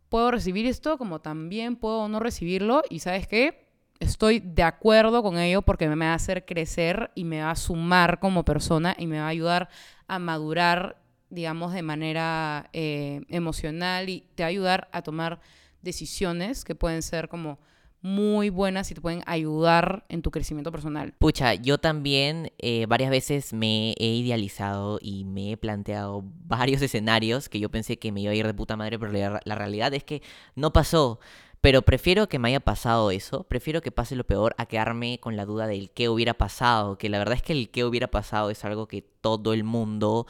puedo 0.08 0.30
recibir 0.30 0.66
esto 0.66 0.98
como 0.98 1.20
también 1.20 1.76
puedo 1.76 2.08
no 2.08 2.18
recibirlo 2.20 2.82
y 2.88 3.00
¿sabes 3.00 3.28
qué? 3.28 3.67
Estoy 4.00 4.40
de 4.40 4.62
acuerdo 4.62 5.22
con 5.22 5.38
ello 5.38 5.62
porque 5.62 5.88
me 5.88 6.06
va 6.06 6.12
a 6.12 6.14
hacer 6.14 6.44
crecer 6.44 7.10
y 7.14 7.24
me 7.24 7.42
va 7.42 7.50
a 7.50 7.56
sumar 7.56 8.20
como 8.20 8.44
persona 8.44 8.94
y 8.98 9.06
me 9.06 9.18
va 9.18 9.26
a 9.26 9.28
ayudar 9.28 9.68
a 10.06 10.18
madurar, 10.18 11.00
digamos, 11.30 11.72
de 11.72 11.82
manera 11.82 12.70
eh, 12.72 13.22
emocional 13.28 14.08
y 14.08 14.24
te 14.34 14.42
va 14.42 14.46
a 14.46 14.50
ayudar 14.50 14.88
a 14.92 15.02
tomar 15.02 15.40
decisiones 15.82 16.64
que 16.64 16.74
pueden 16.74 17.02
ser 17.02 17.28
como 17.28 17.58
muy 18.00 18.48
buenas 18.48 18.90
y 18.90 18.94
te 18.94 19.00
pueden 19.00 19.22
ayudar 19.26 20.04
en 20.08 20.22
tu 20.22 20.30
crecimiento 20.30 20.70
personal. 20.70 21.14
Pucha, 21.18 21.54
yo 21.54 21.78
también 21.78 22.52
eh, 22.58 22.86
varias 22.86 23.10
veces 23.10 23.52
me 23.52 23.94
he 23.98 24.06
idealizado 24.06 25.00
y 25.02 25.24
me 25.24 25.52
he 25.52 25.56
planteado 25.56 26.22
varios 26.44 26.80
escenarios 26.82 27.48
que 27.48 27.58
yo 27.58 27.70
pensé 27.70 27.98
que 27.98 28.12
me 28.12 28.20
iba 28.20 28.32
a 28.32 28.36
ir 28.36 28.46
de 28.46 28.54
puta 28.54 28.76
madre, 28.76 28.98
pero 28.98 29.12
la 29.12 29.54
realidad 29.54 29.92
es 29.94 30.04
que 30.04 30.22
no 30.54 30.72
pasó. 30.72 31.18
Pero 31.60 31.82
prefiero 31.82 32.28
que 32.28 32.38
me 32.38 32.48
haya 32.48 32.60
pasado 32.60 33.10
eso, 33.10 33.44
prefiero 33.44 33.80
que 33.80 33.90
pase 33.90 34.14
lo 34.14 34.24
peor 34.24 34.54
a 34.58 34.66
quedarme 34.66 35.18
con 35.18 35.36
la 35.36 35.44
duda 35.44 35.66
del 35.66 35.90
qué 35.90 36.08
hubiera 36.08 36.34
pasado, 36.34 36.98
que 36.98 37.08
la 37.08 37.18
verdad 37.18 37.34
es 37.34 37.42
que 37.42 37.52
el 37.52 37.70
qué 37.70 37.84
hubiera 37.84 38.08
pasado 38.08 38.50
es 38.50 38.64
algo 38.64 38.86
que 38.86 39.02
todo 39.02 39.52
el 39.52 39.64
mundo 39.64 40.26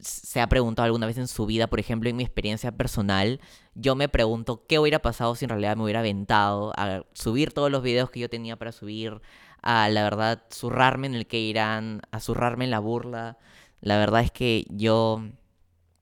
se 0.00 0.40
ha 0.40 0.48
preguntado 0.48 0.84
alguna 0.84 1.06
vez 1.06 1.16
en 1.16 1.28
su 1.28 1.46
vida, 1.46 1.68
por 1.68 1.80
ejemplo, 1.80 2.10
en 2.10 2.16
mi 2.16 2.24
experiencia 2.24 2.72
personal, 2.72 3.40
yo 3.74 3.94
me 3.96 4.08
pregunto 4.10 4.66
qué 4.66 4.78
hubiera 4.78 4.98
pasado 5.00 5.34
si 5.34 5.46
en 5.46 5.48
realidad 5.48 5.76
me 5.76 5.84
hubiera 5.84 6.00
aventado 6.00 6.72
a 6.76 7.04
subir 7.14 7.52
todos 7.52 7.70
los 7.70 7.82
videos 7.82 8.10
que 8.10 8.20
yo 8.20 8.28
tenía 8.28 8.56
para 8.56 8.72
subir, 8.72 9.22
a 9.62 9.88
la 9.88 10.02
verdad 10.02 10.44
zurrarme 10.52 11.06
en 11.06 11.14
el 11.14 11.26
que 11.26 11.40
irán, 11.40 12.02
a 12.10 12.20
zurrarme 12.20 12.66
en 12.66 12.70
la 12.70 12.78
burla. 12.78 13.38
La 13.80 13.98
verdad 13.98 14.20
es 14.22 14.30
que 14.30 14.66
yo 14.70 15.22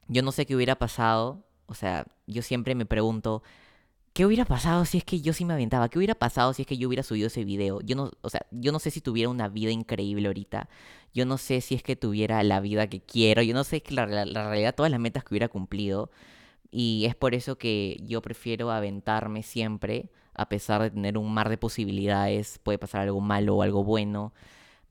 yo 0.09 0.23
no 0.23 0.33
sé 0.33 0.47
qué 0.47 0.55
hubiera 0.57 0.77
pasado, 0.77 1.45
o 1.67 1.75
sea, 1.75 2.07
yo 2.27 2.43
siempre 2.43 2.75
me 2.75 2.87
pregunto 2.87 3.43
¿Qué 4.15 4.25
hubiera 4.25 4.45
pasado 4.45 4.85
si 4.85 4.99
es 4.99 5.05
que 5.05 5.21
yo 5.21 5.33
sí 5.33 5.45
me 5.45 5.55
aventaba? 5.55 5.89
¿Qué 5.89 5.99
hubiera 5.99 6.15
pasado 6.15 6.53
si 6.55 6.63
es 6.63 6.69
que 6.69 6.77
yo 6.77 6.87
hubiera 6.87 7.03
subido 7.03 7.27
ese 7.27 7.45
video? 7.45 7.81
Yo 7.81 7.97
no, 7.97 8.13
o 8.21 8.31
sea, 8.31 8.47
yo 8.53 8.71
no 8.71 8.79
sé 8.79 8.93
si 8.93 9.01
tuviera 9.01 9.29
una 9.29 9.49
vida 9.49 9.73
increíble 9.73 10.29
ahorita. 10.29 10.69
Yo 11.13 11.27
no 11.27 11.37
sé 11.37 11.61
si 11.61 11.75
es 11.75 11.83
que 11.83 11.97
tuviera 11.97 12.41
la 12.45 12.61
vida 12.61 12.87
que 12.89 13.01
quiero. 13.01 13.43
Yo 13.43 13.55
no 13.55 13.65
sé 13.65 13.83
que 13.83 13.93
la, 13.93 14.07
la 14.07 14.49
realidad, 14.49 14.73
todas 14.77 14.93
las 14.93 15.01
metas 15.01 15.25
que 15.25 15.31
hubiera 15.35 15.49
cumplido. 15.49 16.11
Y 16.71 17.07
es 17.07 17.17
por 17.17 17.35
eso 17.35 17.59
que 17.59 18.01
yo 18.07 18.23
prefiero 18.23 18.71
aventarme 18.71 19.43
siempre, 19.43 20.11
a 20.35 20.49
pesar 20.49 20.83
de 20.83 20.91
tener 20.93 21.19
un 21.19 21.35
mar 21.35 21.49
de 21.49 21.59
posibilidades. 21.59 22.61
Puede 22.63 22.79
pasar 22.79 23.03
algo 23.03 23.21
malo 23.21 23.57
o 23.57 23.63
algo 23.63 23.83
bueno. 23.83 24.33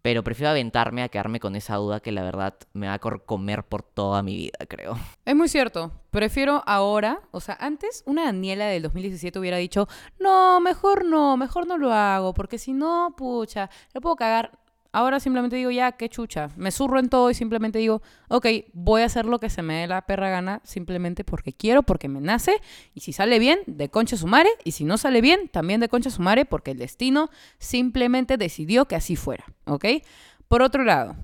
Pero 0.04 0.22
prefiero 0.22 0.50
aventarme 0.50 1.02
a 1.02 1.08
quedarme 1.08 1.40
con 1.40 1.56
esa 1.56 1.78
duda 1.78 2.02
que 2.02 2.12
la 2.12 2.24
verdad 2.24 2.56
me 2.74 2.88
va 2.88 2.96
a 2.96 3.00
comer 3.00 3.64
por 3.64 3.84
toda 3.84 4.22
mi 4.22 4.36
vida, 4.36 4.58
creo. 4.68 4.98
Es 5.24 5.34
muy 5.34 5.48
cierto. 5.48 5.94
Prefiero 6.12 6.62
ahora, 6.66 7.22
o 7.32 7.40
sea, 7.40 7.58
antes 7.58 8.04
una 8.06 8.26
Daniela 8.26 8.66
del 8.66 8.84
2017 8.84 9.40
hubiera 9.40 9.56
dicho, 9.56 9.88
no, 10.20 10.60
mejor 10.60 11.06
no, 11.06 11.38
mejor 11.38 11.68
no 11.68 11.78
lo 11.78 11.94
hago, 11.94 12.34
porque 12.34 12.58
si 12.58 12.74
no, 12.74 13.14
pucha, 13.16 13.70
le 13.94 14.02
puedo 14.02 14.18
cagar. 14.18 14.60
Ahora 14.96 15.20
simplemente 15.20 15.56
digo, 15.56 15.72
ya, 15.72 15.94
qué 15.94 16.08
chucha. 16.08 16.52
Me 16.56 16.70
zurro 16.70 17.00
en 17.00 17.10
todo 17.10 17.32
y 17.32 17.34
simplemente 17.34 17.80
digo, 17.80 18.04
ok, 18.30 18.46
voy 18.74 19.02
a 19.02 19.06
hacer 19.06 19.26
lo 19.26 19.40
que 19.40 19.50
se 19.50 19.64
me 19.64 19.74
dé 19.82 19.88
la 19.88 20.06
perra 20.06 20.30
gana 20.30 20.62
simplemente 20.64 21.24
porque 21.24 21.52
quiero, 21.52 21.82
porque 21.82 22.08
me 22.08 22.22
nace. 22.22 22.62
Y 22.94 23.00
si 23.00 23.12
sale 23.12 23.40
bien, 23.40 23.60
de 23.66 23.90
concha 23.90 24.18
sumare. 24.18 24.52
Y 24.64 24.74
si 24.74 24.86
no 24.86 25.00
sale 25.00 25.22
bien, 25.22 25.50
también 25.50 25.80
de 25.80 25.90
concha 25.90 26.12
sumare 26.12 26.46
porque 26.46 26.72
el 26.72 26.78
destino 26.78 27.32
simplemente 27.58 28.38
decidió 28.38 28.86
que 28.86 28.96
así 28.96 29.16
fuera, 29.16 29.46
¿ok? 29.66 29.86
Por 30.48 30.62
otro 30.62 30.84
lado, 30.84 31.16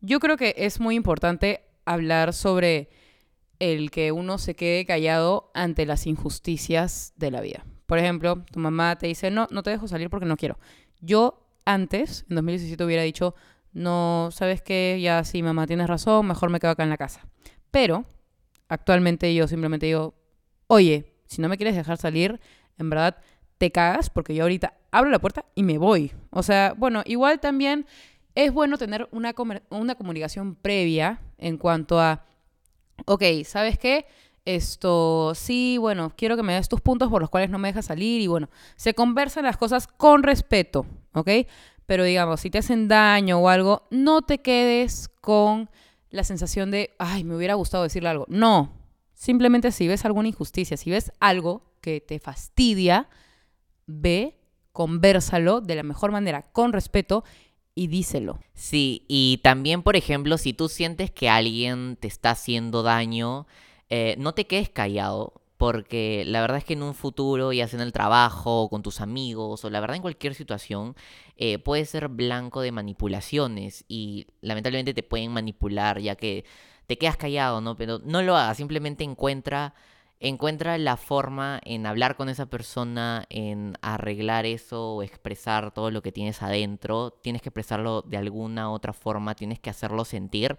yo 0.00 0.18
creo 0.18 0.38
que 0.38 0.54
es 0.56 0.80
muy 0.80 0.94
importante 0.94 1.60
hablar 1.84 2.32
sobre 2.32 2.88
el 3.58 3.90
que 3.90 4.12
uno 4.12 4.38
se 4.38 4.56
quede 4.56 4.86
callado 4.86 5.50
ante 5.52 5.84
las 5.84 6.06
injusticias 6.06 7.12
de 7.16 7.30
la 7.30 7.42
vida. 7.42 7.66
Por 7.84 7.98
ejemplo, 7.98 8.46
tu 8.50 8.60
mamá 8.60 8.96
te 8.96 9.08
dice, 9.08 9.30
no, 9.30 9.46
no 9.50 9.62
te 9.62 9.68
dejo 9.68 9.88
salir 9.88 10.08
porque 10.08 10.24
no 10.24 10.38
quiero. 10.38 10.58
Yo 11.02 11.49
antes, 11.72 12.24
en 12.28 12.36
2017, 12.36 12.84
hubiera 12.84 13.02
dicho, 13.02 13.34
no, 13.72 14.30
¿sabes 14.32 14.62
qué? 14.62 14.98
Ya 15.00 15.22
sí, 15.24 15.42
mamá, 15.42 15.66
tienes 15.66 15.88
razón, 15.88 16.26
mejor 16.26 16.50
me 16.50 16.60
quedo 16.60 16.72
acá 16.72 16.82
en 16.82 16.90
la 16.90 16.96
casa. 16.96 17.26
Pero 17.70 18.04
actualmente 18.68 19.32
yo 19.34 19.46
simplemente 19.46 19.86
digo, 19.86 20.14
oye, 20.66 21.12
si 21.26 21.40
no 21.40 21.48
me 21.48 21.56
quieres 21.56 21.76
dejar 21.76 21.96
salir, 21.96 22.40
en 22.78 22.90
verdad 22.90 23.18
te 23.58 23.70
cagas 23.70 24.10
porque 24.10 24.34
yo 24.34 24.42
ahorita 24.44 24.74
abro 24.90 25.10
la 25.10 25.18
puerta 25.20 25.44
y 25.54 25.62
me 25.62 25.78
voy. 25.78 26.12
O 26.30 26.42
sea, 26.42 26.74
bueno, 26.76 27.02
igual 27.06 27.40
también 27.40 27.86
es 28.34 28.52
bueno 28.52 28.78
tener 28.78 29.08
una, 29.12 29.34
una 29.70 29.94
comunicación 29.94 30.54
previa 30.54 31.20
en 31.38 31.58
cuanto 31.58 32.00
a, 32.00 32.24
ok, 33.06 33.22
¿sabes 33.44 33.78
qué? 33.78 34.06
Esto, 34.44 35.34
sí, 35.34 35.76
bueno, 35.78 36.12
quiero 36.16 36.36
que 36.36 36.42
me 36.42 36.54
des 36.54 36.68
tus 36.68 36.80
puntos 36.80 37.10
por 37.10 37.20
los 37.20 37.30
cuales 37.30 37.50
no 37.50 37.58
me 37.58 37.68
dejas 37.68 37.86
salir 37.86 38.20
y 38.20 38.26
bueno, 38.26 38.48
se 38.76 38.94
conversan 38.94 39.44
las 39.44 39.56
cosas 39.56 39.86
con 39.86 40.22
respeto, 40.22 40.86
¿ok? 41.12 41.30
Pero 41.86 42.04
digamos, 42.04 42.40
si 42.40 42.50
te 42.50 42.58
hacen 42.58 42.88
daño 42.88 43.38
o 43.38 43.48
algo, 43.48 43.86
no 43.90 44.22
te 44.22 44.38
quedes 44.38 45.08
con 45.20 45.70
la 46.10 46.24
sensación 46.24 46.70
de, 46.70 46.94
ay, 46.98 47.24
me 47.24 47.36
hubiera 47.36 47.54
gustado 47.54 47.84
decirle 47.84 48.08
algo. 48.08 48.26
No, 48.28 48.72
simplemente 49.14 49.72
si 49.72 49.88
ves 49.88 50.04
alguna 50.04 50.28
injusticia, 50.28 50.76
si 50.76 50.90
ves 50.90 51.12
algo 51.20 51.62
que 51.80 52.00
te 52.00 52.18
fastidia, 52.18 53.08
ve, 53.86 54.38
conversalo 54.72 55.60
de 55.60 55.74
la 55.74 55.82
mejor 55.82 56.12
manera, 56.12 56.42
con 56.42 56.72
respeto 56.72 57.24
y 57.74 57.86
díselo. 57.86 58.38
Sí, 58.54 59.04
y 59.08 59.40
también, 59.42 59.82
por 59.82 59.96
ejemplo, 59.96 60.38
si 60.38 60.52
tú 60.52 60.68
sientes 60.68 61.10
que 61.10 61.28
alguien 61.28 61.96
te 61.96 62.08
está 62.08 62.32
haciendo 62.32 62.82
daño, 62.82 63.46
eh, 63.88 64.14
no 64.18 64.34
te 64.34 64.46
quedes 64.46 64.68
callado, 64.68 65.39
porque 65.60 66.24
la 66.26 66.40
verdad 66.40 66.56
es 66.56 66.64
que 66.64 66.72
en 66.72 66.82
un 66.82 66.94
futuro, 66.94 67.52
ya 67.52 67.68
sea 67.68 67.78
en 67.78 67.82
el 67.82 67.92
trabajo, 67.92 68.62
o 68.62 68.70
con 68.70 68.82
tus 68.82 69.02
amigos, 69.02 69.62
o 69.62 69.68
la 69.68 69.80
verdad 69.80 69.96
en 69.96 70.00
cualquier 70.00 70.34
situación, 70.34 70.96
eh, 71.36 71.58
puedes 71.58 71.90
ser 71.90 72.08
blanco 72.08 72.62
de 72.62 72.72
manipulaciones 72.72 73.84
y 73.86 74.26
lamentablemente 74.40 74.94
te 74.94 75.02
pueden 75.02 75.30
manipular 75.32 76.00
ya 76.00 76.16
que 76.16 76.46
te 76.86 76.96
quedas 76.96 77.18
callado, 77.18 77.60
¿no? 77.60 77.76
Pero 77.76 77.98
no 78.02 78.22
lo 78.22 78.36
hagas, 78.36 78.56
simplemente 78.56 79.04
encuentra 79.04 79.74
encuentra 80.18 80.78
la 80.78 80.96
forma 80.96 81.60
en 81.64 81.86
hablar 81.86 82.16
con 82.16 82.30
esa 82.30 82.46
persona, 82.46 83.26
en 83.28 83.74
arreglar 83.82 84.46
eso 84.46 84.94
o 84.96 85.02
expresar 85.02 85.72
todo 85.72 85.90
lo 85.90 86.02
que 86.02 86.12
tienes 86.12 86.42
adentro. 86.42 87.10
Tienes 87.22 87.42
que 87.42 87.48
expresarlo 87.50 88.02
de 88.02 88.18
alguna 88.18 88.70
otra 88.70 88.92
forma, 88.92 89.34
tienes 89.34 89.60
que 89.60 89.70
hacerlo 89.70 90.04
sentir 90.04 90.58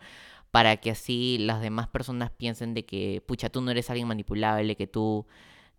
para 0.52 0.78
que 0.78 0.92
así 0.92 1.38
las 1.40 1.62
demás 1.62 1.88
personas 1.88 2.32
piensen 2.32 2.74
de 2.74 2.86
que, 2.86 3.24
pucha, 3.26 3.50
tú 3.50 3.62
no 3.62 3.72
eres 3.72 3.90
alguien 3.90 4.08
manipulable, 4.08 4.76
que 4.76 4.88
tú, 4.88 5.26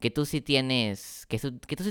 que 0.01 0.11
tú 0.11 0.25
sí 0.25 0.41
tienes, 0.41 1.27
que, 1.27 1.39
que, 1.39 1.77
tú, 1.77 1.85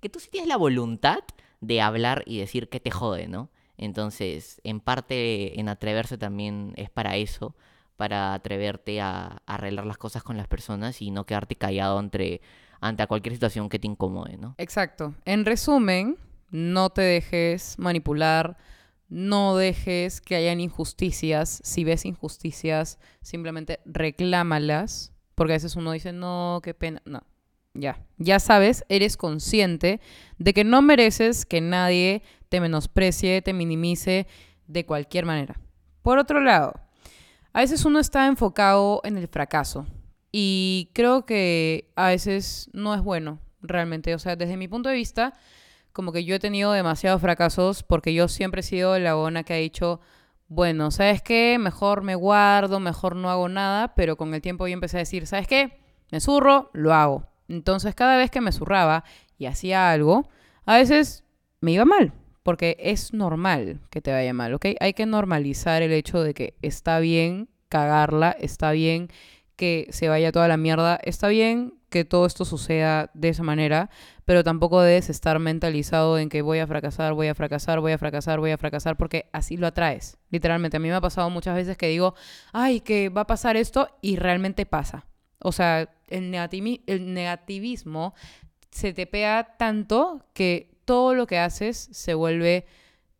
que, 0.00 0.08
tú 0.08 0.20
sí 0.20 0.28
tienes 0.30 0.48
la 0.48 0.56
voluntad 0.56 1.20
de 1.60 1.80
hablar 1.80 2.22
y 2.26 2.38
decir 2.38 2.68
que 2.68 2.80
te 2.80 2.90
jode, 2.90 3.28
¿no? 3.28 3.50
Entonces, 3.78 4.60
en 4.64 4.80
parte, 4.80 5.58
en 5.58 5.68
atreverse 5.68 6.18
también 6.18 6.72
es 6.76 6.90
para 6.90 7.16
eso 7.16 7.54
para 7.96 8.34
atreverte 8.34 9.00
a, 9.00 9.42
arreglar 9.46 9.86
las 9.86 9.98
cosas 9.98 10.22
con 10.22 10.36
las 10.36 10.46
personas 10.46 11.02
y 11.02 11.10
no 11.10 11.24
quedarte 11.24 11.56
callado 11.56 11.98
ante, 11.98 12.40
ante 12.80 13.06
cualquier 13.06 13.34
situación 13.34 13.68
que 13.68 13.78
te 13.78 13.86
incomode, 13.86 14.36
¿no? 14.36 14.54
Exacto. 14.58 15.14
En 15.24 15.44
resumen, 15.44 16.16
no 16.50 16.90
te 16.90 17.02
dejes 17.02 17.78
manipular, 17.78 18.56
no 19.08 19.56
dejes 19.56 20.20
que 20.20 20.36
hayan 20.36 20.60
injusticias. 20.60 21.60
Si 21.64 21.84
ves 21.84 22.04
injusticias, 22.04 22.98
simplemente 23.22 23.80
reclámalas, 23.84 25.12
porque 25.34 25.52
a 25.52 25.56
veces 25.56 25.76
uno 25.76 25.92
dice, 25.92 26.12
no, 26.12 26.60
qué 26.62 26.74
pena. 26.74 27.02
No, 27.04 27.22
ya, 27.74 28.04
ya 28.18 28.40
sabes, 28.40 28.84
eres 28.88 29.16
consciente 29.16 30.00
de 30.38 30.54
que 30.54 30.64
no 30.64 30.82
mereces 30.82 31.46
que 31.46 31.60
nadie 31.60 32.22
te 32.48 32.60
menosprecie, 32.60 33.42
te 33.42 33.52
minimice 33.52 34.26
de 34.66 34.86
cualquier 34.86 35.26
manera. 35.26 35.60
Por 36.02 36.18
otro 36.18 36.40
lado, 36.40 36.74
a 37.52 37.60
veces 37.60 37.84
uno 37.84 37.98
está 37.98 38.26
enfocado 38.26 39.00
en 39.04 39.16
el 39.16 39.28
fracaso 39.28 39.86
y 40.32 40.90
creo 40.94 41.26
que 41.26 41.92
a 41.96 42.08
veces 42.08 42.68
no 42.72 42.94
es 42.94 43.02
bueno 43.02 43.40
realmente. 43.62 44.14
O 44.14 44.18
sea, 44.18 44.36
desde 44.36 44.56
mi 44.56 44.68
punto 44.68 44.88
de 44.88 44.94
vista, 44.94 45.34
como 45.96 46.12
que 46.12 46.26
yo 46.26 46.34
he 46.34 46.38
tenido 46.38 46.72
demasiados 46.72 47.22
fracasos 47.22 47.82
porque 47.82 48.12
yo 48.12 48.28
siempre 48.28 48.60
he 48.60 48.62
sido 48.62 48.98
la 48.98 49.14
buena 49.14 49.44
que 49.44 49.54
ha 49.54 49.56
dicho, 49.56 49.98
bueno, 50.46 50.90
¿sabes 50.90 51.22
qué? 51.22 51.56
Mejor 51.58 52.02
me 52.02 52.14
guardo, 52.14 52.80
mejor 52.80 53.16
no 53.16 53.30
hago 53.30 53.48
nada, 53.48 53.94
pero 53.94 54.18
con 54.18 54.34
el 54.34 54.42
tiempo 54.42 54.66
yo 54.66 54.74
empecé 54.74 54.98
a 54.98 55.00
decir, 55.00 55.26
¿sabes 55.26 55.48
qué? 55.48 55.80
Me 56.10 56.20
zurro, 56.20 56.68
lo 56.74 56.92
hago. 56.92 57.24
Entonces 57.48 57.94
cada 57.94 58.18
vez 58.18 58.30
que 58.30 58.42
me 58.42 58.52
zurraba 58.52 59.04
y 59.38 59.46
hacía 59.46 59.90
algo, 59.90 60.28
a 60.66 60.76
veces 60.76 61.24
me 61.62 61.72
iba 61.72 61.86
mal, 61.86 62.12
porque 62.42 62.76
es 62.78 63.14
normal 63.14 63.80
que 63.88 64.02
te 64.02 64.12
vaya 64.12 64.34
mal, 64.34 64.52
¿ok? 64.52 64.66
Hay 64.80 64.92
que 64.92 65.06
normalizar 65.06 65.80
el 65.80 65.92
hecho 65.92 66.22
de 66.22 66.34
que 66.34 66.58
está 66.60 66.98
bien 66.98 67.48
cagarla, 67.70 68.36
está 68.38 68.70
bien 68.72 69.08
que 69.56 69.88
se 69.92 70.10
vaya 70.10 70.30
toda 70.30 70.46
la 70.46 70.58
mierda, 70.58 71.00
está 71.02 71.28
bien 71.28 71.72
que 71.88 72.04
todo 72.04 72.26
esto 72.26 72.44
suceda 72.44 73.10
de 73.14 73.30
esa 73.30 73.42
manera, 73.42 73.88
pero 74.26 74.42
tampoco 74.42 74.82
debes 74.82 75.08
estar 75.08 75.38
mentalizado 75.38 76.18
en 76.18 76.28
que 76.28 76.42
voy 76.42 76.58
a 76.58 76.66
fracasar, 76.66 77.14
voy 77.14 77.28
a 77.28 77.34
fracasar, 77.34 77.78
voy 77.78 77.92
a 77.92 77.98
fracasar, 77.98 78.40
voy 78.40 78.50
a 78.50 78.58
fracasar, 78.58 78.96
porque 78.96 79.30
así 79.32 79.56
lo 79.56 79.68
atraes. 79.68 80.18
Literalmente, 80.30 80.76
a 80.76 80.80
mí 80.80 80.88
me 80.88 80.94
ha 80.94 81.00
pasado 81.00 81.30
muchas 81.30 81.54
veces 81.54 81.76
que 81.78 81.86
digo, 81.86 82.14
ay, 82.52 82.80
que 82.80 83.08
va 83.08 83.22
a 83.22 83.26
pasar 83.28 83.56
esto 83.56 83.88
y 84.02 84.16
realmente 84.16 84.66
pasa. 84.66 85.06
O 85.38 85.52
sea, 85.52 85.88
el, 86.08 86.34
el 86.86 87.14
negativismo 87.14 88.14
se 88.72 88.92
te 88.92 89.06
pega 89.06 89.56
tanto 89.56 90.26
que 90.34 90.76
todo 90.84 91.14
lo 91.14 91.28
que 91.28 91.38
haces 91.38 91.88
se 91.92 92.14
vuelve 92.14 92.66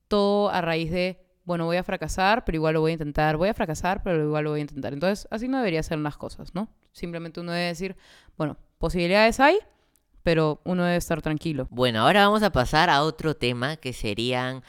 todo 0.09 0.51
a 0.51 0.61
raíz 0.61 0.91
de, 0.91 1.25
bueno, 1.45 1.67
voy 1.67 1.77
a 1.77 1.85
fracasar, 1.85 2.45
pero 2.45 2.57
igual 2.57 2.75
lo 2.75 2.81
voy 2.81 2.91
a 2.91 2.95
intentar, 2.95 3.37
voy 3.37 3.49
a 3.49 3.55
fracasar, 3.55 4.03
pero 4.03 4.25
igual 4.25 4.43
lo 4.43 4.51
voy 4.51 4.59
a 4.59 4.63
intentar. 4.63 4.93
Entonces, 4.93 5.29
así 5.31 5.47
no 5.47 5.59
debería 5.59 5.85
ser 5.85 5.99
las 5.99 6.17
cosas, 6.17 6.53
¿no? 6.53 6.69
Simplemente 6.91 7.39
uno 7.39 7.53
debe 7.53 7.67
decir, 7.67 7.97
bueno, 8.37 8.57
posibilidades 8.79 9.39
hay, 9.39 9.59
pero 10.27 10.61
uno 10.65 10.83
debe 10.83 10.97
estar 10.97 11.23
tranquilo. 11.23 11.69
Bueno, 11.71 12.01
ahora 12.01 12.27
vamos 12.27 12.43
a 12.43 12.51
pasar 12.51 12.91
a 12.91 13.05
otro 13.05 13.37
tema 13.37 13.77
que 13.77 13.93
serían 13.93 14.65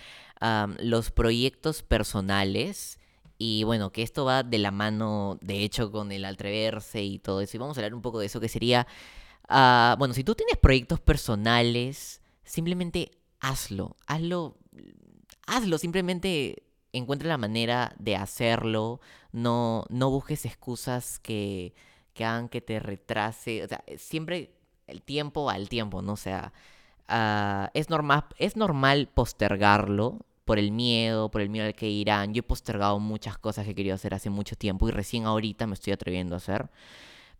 los 0.77 1.09
proyectos 1.09 1.81
personales. 1.81 2.99
Y 3.39 3.63
bueno, 3.63 3.91
que 3.91 4.03
esto 4.03 4.23
va 4.23 4.43
de 4.43 4.59
la 4.59 4.69
mano, 4.69 5.39
de 5.41 5.63
hecho, 5.63 5.91
con 5.91 6.11
el 6.11 6.25
atreverse 6.25 7.01
y 7.01 7.17
todo 7.17 7.41
eso. 7.41 7.57
Y 7.57 7.59
vamos 7.59 7.75
a 7.75 7.81
hablar 7.81 7.95
un 7.95 8.03
poco 8.03 8.19
de 8.19 8.27
eso, 8.27 8.39
que 8.39 8.49
sería, 8.49 8.85
ah, 9.49 9.95
bueno, 9.97 10.13
si 10.13 10.23
tú 10.23 10.35
tienes 10.35 10.57
proyectos 10.57 10.99
personales, 10.99 12.21
Simplemente 12.43 13.11
hazlo, 13.41 13.97
hazlo, 14.05 14.57
hazlo, 15.47 15.77
simplemente 15.77 16.63
encuentra 16.93 17.27
la 17.27 17.37
manera 17.37 17.93
de 17.99 18.15
hacerlo, 18.15 19.01
no, 19.33 19.83
no 19.89 20.09
busques 20.11 20.45
excusas 20.45 21.19
que, 21.19 21.73
que 22.13 22.23
hagan 22.23 22.47
que 22.47 22.61
te 22.61 22.79
retrase, 22.79 23.65
o 23.65 23.67
sea, 23.67 23.83
siempre 23.97 24.56
el 24.87 25.01
tiempo 25.01 25.49
al 25.49 25.69
tiempo, 25.69 26.01
¿no? 26.01 26.15
Sea, 26.15 26.53
ah, 27.07 27.69
es, 27.73 27.89
normal, 27.89 28.25
es 28.37 28.55
normal 28.55 29.09
postergarlo 29.13 30.19
por 30.45 30.59
el 30.59 30.71
miedo, 30.71 31.29
por 31.29 31.41
el 31.41 31.49
miedo 31.49 31.67
al 31.67 31.75
que 31.75 31.89
irán. 31.89 32.33
Yo 32.33 32.39
he 32.39 32.43
postergado 32.43 32.99
muchas 32.99 33.37
cosas 33.37 33.65
que 33.65 33.71
he 33.71 33.75
querido 33.75 33.95
hacer 33.95 34.13
hace 34.13 34.29
mucho 34.29 34.55
tiempo 34.55 34.87
y 34.87 34.91
recién 34.91 35.25
ahorita 35.25 35.67
me 35.67 35.73
estoy 35.73 35.93
atreviendo 35.93 36.35
a 36.35 36.37
hacer. 36.37 36.69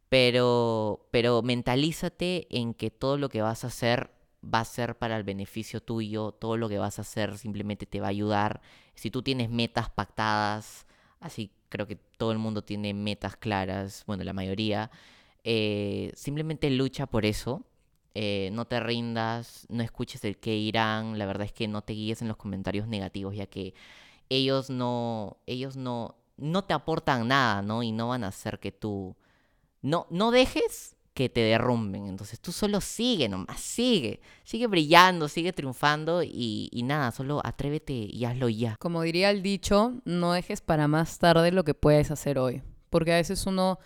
Pero, 0.10 1.08
pero 1.12 1.42
mentalízate 1.42 2.48
en 2.50 2.74
que 2.74 2.92
todo 2.92 3.18
lo 3.18 3.30
que 3.30 3.42
vas 3.42 3.64
a 3.64 3.68
hacer 3.68 4.12
va 4.44 4.62
a 4.62 4.66
ser 4.66 4.98
para 4.98 5.18
el 5.18 5.24
beneficio 5.24 5.82
tuyo, 5.82 6.32
todo 6.32 6.58
lo 6.58 6.70
que 6.70 6.78
vas 6.78 7.00
a 7.00 7.02
hacer 7.02 7.38
simplemente 7.38 7.86
te 7.86 8.00
va 8.00 8.08
a 8.08 8.10
ayudar. 8.10 8.62
Si 8.96 9.12
tú 9.12 9.22
tienes 9.22 9.50
metas 9.50 9.90
pactadas, 9.90 10.86
así 11.20 11.52
creo 11.70 11.88
que 11.88 11.98
todo 12.18 12.32
el 12.32 12.38
mundo 12.38 12.64
tiene 12.64 12.94
metas 12.94 13.36
claras, 13.36 14.04
bueno, 14.08 14.24
la 14.24 14.34
mayoría, 14.34 14.92
eh, 15.50 16.12
simplemente 16.14 16.70
lucha 16.70 17.06
por 17.06 17.26
eso. 17.26 17.64
Eh, 18.14 18.50
no 18.52 18.66
te 18.66 18.82
rindas, 18.82 19.66
no 19.70 19.82
escuches 19.82 20.26
el 20.26 20.38
que 20.40 20.58
irán, 20.58 21.18
la 21.18 21.26
verdad 21.26 21.46
es 21.46 21.54
que 21.54 21.70
no 21.70 21.84
te 21.84 21.94
guíes 21.94 22.22
en 22.22 22.28
los 22.28 22.36
comentarios 22.36 22.88
negativos, 22.88 23.34
ya 23.34 23.46
que 23.46 23.74
ellos 24.28 24.70
no, 24.70 25.38
ellos 25.46 25.78
no, 25.78 26.18
no 26.36 26.66
te 26.66 26.74
aportan 26.74 27.30
nada, 27.30 27.62
¿no? 27.62 27.82
Y 27.82 27.94
no 27.94 28.10
van 28.10 28.26
a 28.26 28.28
hacer 28.28 28.60
que 28.60 28.74
tú, 28.74 29.16
no, 29.82 30.06
no 30.10 30.32
dejes 30.32 30.98
que 31.14 31.30
te 31.30 31.40
derrumben. 31.40 32.08
Entonces 32.08 32.42
tú 32.42 32.52
solo 32.52 32.82
sigue 32.82 33.30
nomás, 33.30 33.62
sigue, 33.62 34.20
sigue 34.44 34.68
brillando, 34.68 35.30
sigue 35.30 35.54
triunfando 35.54 36.24
y, 36.24 36.70
nada, 36.84 37.12
solo 37.12 37.40
atrévete 37.42 37.94
y 37.94 38.26
hazlo 38.26 38.50
ya. 38.50 38.76
Como 38.80 39.02
diría 39.02 39.30
el 39.30 39.42
dicho, 39.42 39.94
no 40.04 40.34
dejes 40.34 40.60
para 40.60 40.90
más 40.90 41.20
tarde 41.20 41.54
lo 41.54 41.64
que 41.64 41.74
puedes 41.74 42.12
hacer 42.12 42.38
hoy. 42.38 42.64
Porque 42.90 43.14
a 43.14 43.16
veces 43.16 43.46
uno 43.46 43.80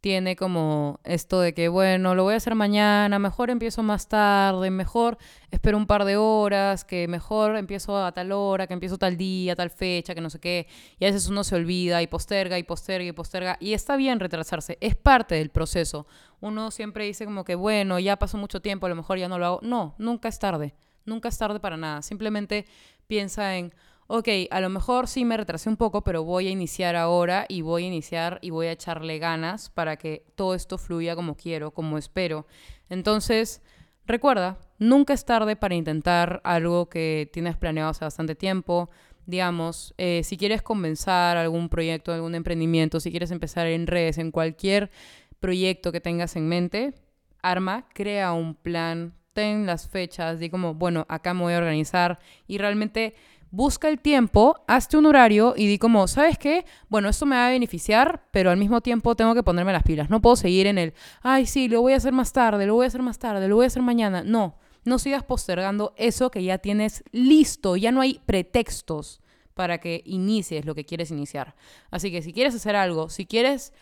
tiene 0.00 0.36
como 0.36 1.00
esto 1.02 1.40
de 1.40 1.54
que, 1.54 1.68
bueno, 1.68 2.14
lo 2.14 2.22
voy 2.22 2.34
a 2.34 2.36
hacer 2.36 2.54
mañana, 2.54 3.18
mejor 3.18 3.50
empiezo 3.50 3.82
más 3.82 4.08
tarde, 4.08 4.70
mejor 4.70 5.18
espero 5.50 5.76
un 5.76 5.86
par 5.86 6.04
de 6.04 6.16
horas, 6.16 6.84
que 6.84 7.08
mejor 7.08 7.56
empiezo 7.56 8.04
a 8.04 8.12
tal 8.12 8.30
hora, 8.30 8.66
que 8.68 8.74
empiezo 8.74 8.96
tal 8.96 9.16
día, 9.16 9.56
tal 9.56 9.70
fecha, 9.70 10.14
que 10.14 10.20
no 10.20 10.30
sé 10.30 10.38
qué. 10.38 10.68
Y 11.00 11.04
a 11.04 11.08
veces 11.08 11.28
uno 11.28 11.42
se 11.42 11.56
olvida 11.56 12.00
y 12.00 12.06
posterga 12.06 12.58
y 12.58 12.62
posterga 12.62 13.08
y 13.08 13.12
posterga. 13.12 13.56
Y 13.60 13.72
está 13.72 13.96
bien 13.96 14.20
retrasarse, 14.20 14.78
es 14.80 14.94
parte 14.94 15.34
del 15.34 15.50
proceso. 15.50 16.06
Uno 16.40 16.70
siempre 16.70 17.04
dice 17.04 17.24
como 17.24 17.44
que, 17.44 17.56
bueno, 17.56 17.98
ya 17.98 18.16
pasó 18.16 18.38
mucho 18.38 18.62
tiempo, 18.62 18.86
a 18.86 18.88
lo 18.88 18.94
mejor 18.94 19.18
ya 19.18 19.28
no 19.28 19.38
lo 19.38 19.46
hago. 19.46 19.60
No, 19.62 19.96
nunca 19.98 20.28
es 20.28 20.38
tarde, 20.38 20.74
nunca 21.06 21.28
es 21.28 21.38
tarde 21.38 21.58
para 21.58 21.76
nada. 21.76 22.02
Simplemente 22.02 22.66
piensa 23.08 23.56
en 23.56 23.74
ok, 24.08 24.28
a 24.50 24.60
lo 24.60 24.70
mejor 24.70 25.06
sí 25.06 25.24
me 25.24 25.36
retrasé 25.36 25.68
un 25.68 25.76
poco, 25.76 26.02
pero 26.02 26.24
voy 26.24 26.48
a 26.48 26.50
iniciar 26.50 26.96
ahora 26.96 27.44
y 27.48 27.60
voy 27.60 27.84
a 27.84 27.88
iniciar 27.88 28.38
y 28.40 28.50
voy 28.50 28.66
a 28.66 28.72
echarle 28.72 29.18
ganas 29.18 29.68
para 29.70 29.96
que 29.96 30.24
todo 30.34 30.54
esto 30.54 30.78
fluya 30.78 31.14
como 31.14 31.36
quiero, 31.36 31.72
como 31.72 31.98
espero. 31.98 32.46
Entonces, 32.88 33.62
recuerda, 34.06 34.58
nunca 34.78 35.12
es 35.12 35.26
tarde 35.26 35.56
para 35.56 35.74
intentar 35.74 36.40
algo 36.42 36.88
que 36.88 37.28
tienes 37.34 37.56
planeado 37.58 37.90
hace 37.90 38.04
bastante 38.06 38.34
tiempo. 38.34 38.88
Digamos, 39.26 39.94
eh, 39.98 40.22
si 40.24 40.38
quieres 40.38 40.62
comenzar 40.62 41.36
algún 41.36 41.68
proyecto, 41.68 42.10
algún 42.10 42.34
emprendimiento, 42.34 43.00
si 43.00 43.10
quieres 43.10 43.30
empezar 43.30 43.66
en 43.66 43.86
redes, 43.86 44.16
en 44.16 44.30
cualquier 44.30 44.90
proyecto 45.38 45.92
que 45.92 46.00
tengas 46.00 46.34
en 46.34 46.48
mente, 46.48 46.94
arma, 47.42 47.86
crea 47.92 48.32
un 48.32 48.54
plan, 48.54 49.12
ten 49.34 49.66
las 49.66 49.86
fechas, 49.86 50.40
di 50.40 50.48
como, 50.48 50.74
bueno, 50.74 51.04
acá 51.10 51.34
me 51.34 51.42
voy 51.42 51.52
a 51.52 51.58
organizar 51.58 52.18
y 52.46 52.56
realmente 52.56 53.14
busca 53.50 53.88
el 53.88 54.00
tiempo, 54.00 54.56
hazte 54.66 54.96
un 54.96 55.06
horario 55.06 55.54
y 55.56 55.66
di 55.66 55.78
como, 55.78 56.06
¿sabes 56.08 56.38
qué? 56.38 56.64
Bueno, 56.88 57.08
esto 57.08 57.26
me 57.26 57.36
va 57.36 57.48
a 57.48 57.50
beneficiar, 57.50 58.26
pero 58.30 58.50
al 58.50 58.56
mismo 58.56 58.80
tiempo 58.80 59.14
tengo 59.16 59.34
que 59.34 59.42
ponerme 59.42 59.72
las 59.72 59.82
pilas. 59.82 60.10
No 60.10 60.20
puedo 60.20 60.36
seguir 60.36 60.66
en 60.66 60.78
el, 60.78 60.94
ay, 61.22 61.46
sí, 61.46 61.68
lo 61.68 61.80
voy 61.80 61.94
a 61.94 61.96
hacer 61.96 62.12
más 62.12 62.32
tarde, 62.32 62.66
lo 62.66 62.74
voy 62.74 62.84
a 62.84 62.88
hacer 62.88 63.02
más 63.02 63.18
tarde, 63.18 63.48
lo 63.48 63.56
voy 63.56 63.64
a 63.64 63.68
hacer 63.68 63.82
mañana. 63.82 64.22
No, 64.22 64.58
no 64.84 64.98
sigas 64.98 65.22
postergando 65.22 65.94
eso 65.96 66.30
que 66.30 66.42
ya 66.42 66.58
tienes 66.58 67.04
listo, 67.12 67.76
ya 67.76 67.92
no 67.92 68.00
hay 68.00 68.20
pretextos 68.26 69.20
para 69.54 69.78
que 69.78 70.02
inicies 70.04 70.64
lo 70.64 70.74
que 70.74 70.84
quieres 70.84 71.10
iniciar. 71.10 71.56
Así 71.90 72.10
que 72.10 72.22
si 72.22 72.32
quieres 72.32 72.54
hacer 72.54 72.76
algo, 72.76 73.08
si 73.08 73.26
quieres 73.26 73.72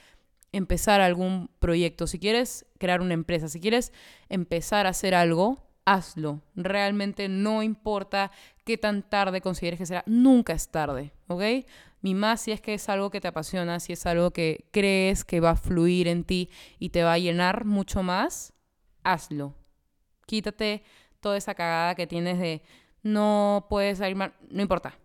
empezar 0.52 1.00
algún 1.00 1.50
proyecto, 1.58 2.06
si 2.06 2.18
quieres 2.18 2.66
crear 2.78 3.00
una 3.00 3.14
empresa, 3.14 3.48
si 3.48 3.60
quieres 3.60 3.92
empezar 4.28 4.86
a 4.86 4.90
hacer 4.90 5.14
algo, 5.14 5.65
hazlo. 5.86 6.42
Realmente 6.54 7.28
no 7.28 7.62
importa 7.62 8.30
qué 8.64 8.76
tan 8.76 9.08
tarde 9.08 9.40
consideres 9.40 9.78
que 9.78 9.86
será, 9.86 10.02
nunca 10.04 10.52
es 10.52 10.68
tarde, 10.68 11.12
¿ok? 11.28 11.42
Mi 12.02 12.14
más 12.14 12.42
si 12.42 12.52
es 12.52 12.60
que 12.60 12.74
es 12.74 12.88
algo 12.90 13.10
que 13.10 13.20
te 13.22 13.28
apasiona, 13.28 13.80
si 13.80 13.94
es 13.94 14.04
algo 14.04 14.32
que 14.32 14.66
crees 14.72 15.24
que 15.24 15.40
va 15.40 15.50
a 15.50 15.56
fluir 15.56 16.08
en 16.08 16.24
ti 16.24 16.50
y 16.78 16.90
te 16.90 17.02
va 17.02 17.14
a 17.14 17.18
llenar 17.18 17.64
mucho 17.64 18.02
más, 18.02 18.52
hazlo. 19.02 19.54
Quítate 20.26 20.82
toda 21.20 21.36
esa 21.38 21.54
cagada 21.54 21.94
que 21.94 22.06
tienes 22.06 22.38
de 22.38 22.62
no 23.02 23.66
puedes 23.70 23.98
salir 23.98 24.16
mal, 24.16 24.34
no 24.50 24.60
importa, 24.60 24.98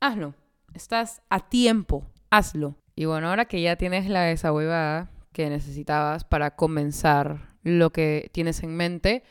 hazlo. 0.00 0.34
Estás 0.74 1.22
a 1.30 1.40
tiempo, 1.48 2.06
hazlo. 2.30 2.76
Y 2.94 3.06
bueno, 3.06 3.30
ahora 3.30 3.46
que 3.46 3.62
ya 3.62 3.76
tienes 3.76 4.08
la 4.08 4.22
desahuevada 4.22 5.10
que 5.32 5.48
necesitabas 5.48 6.24
para 6.24 6.56
comenzar 6.56 7.54
lo 7.62 7.90
que 7.90 8.30
tienes 8.32 8.62
en 8.62 8.76
mente, 8.76 9.24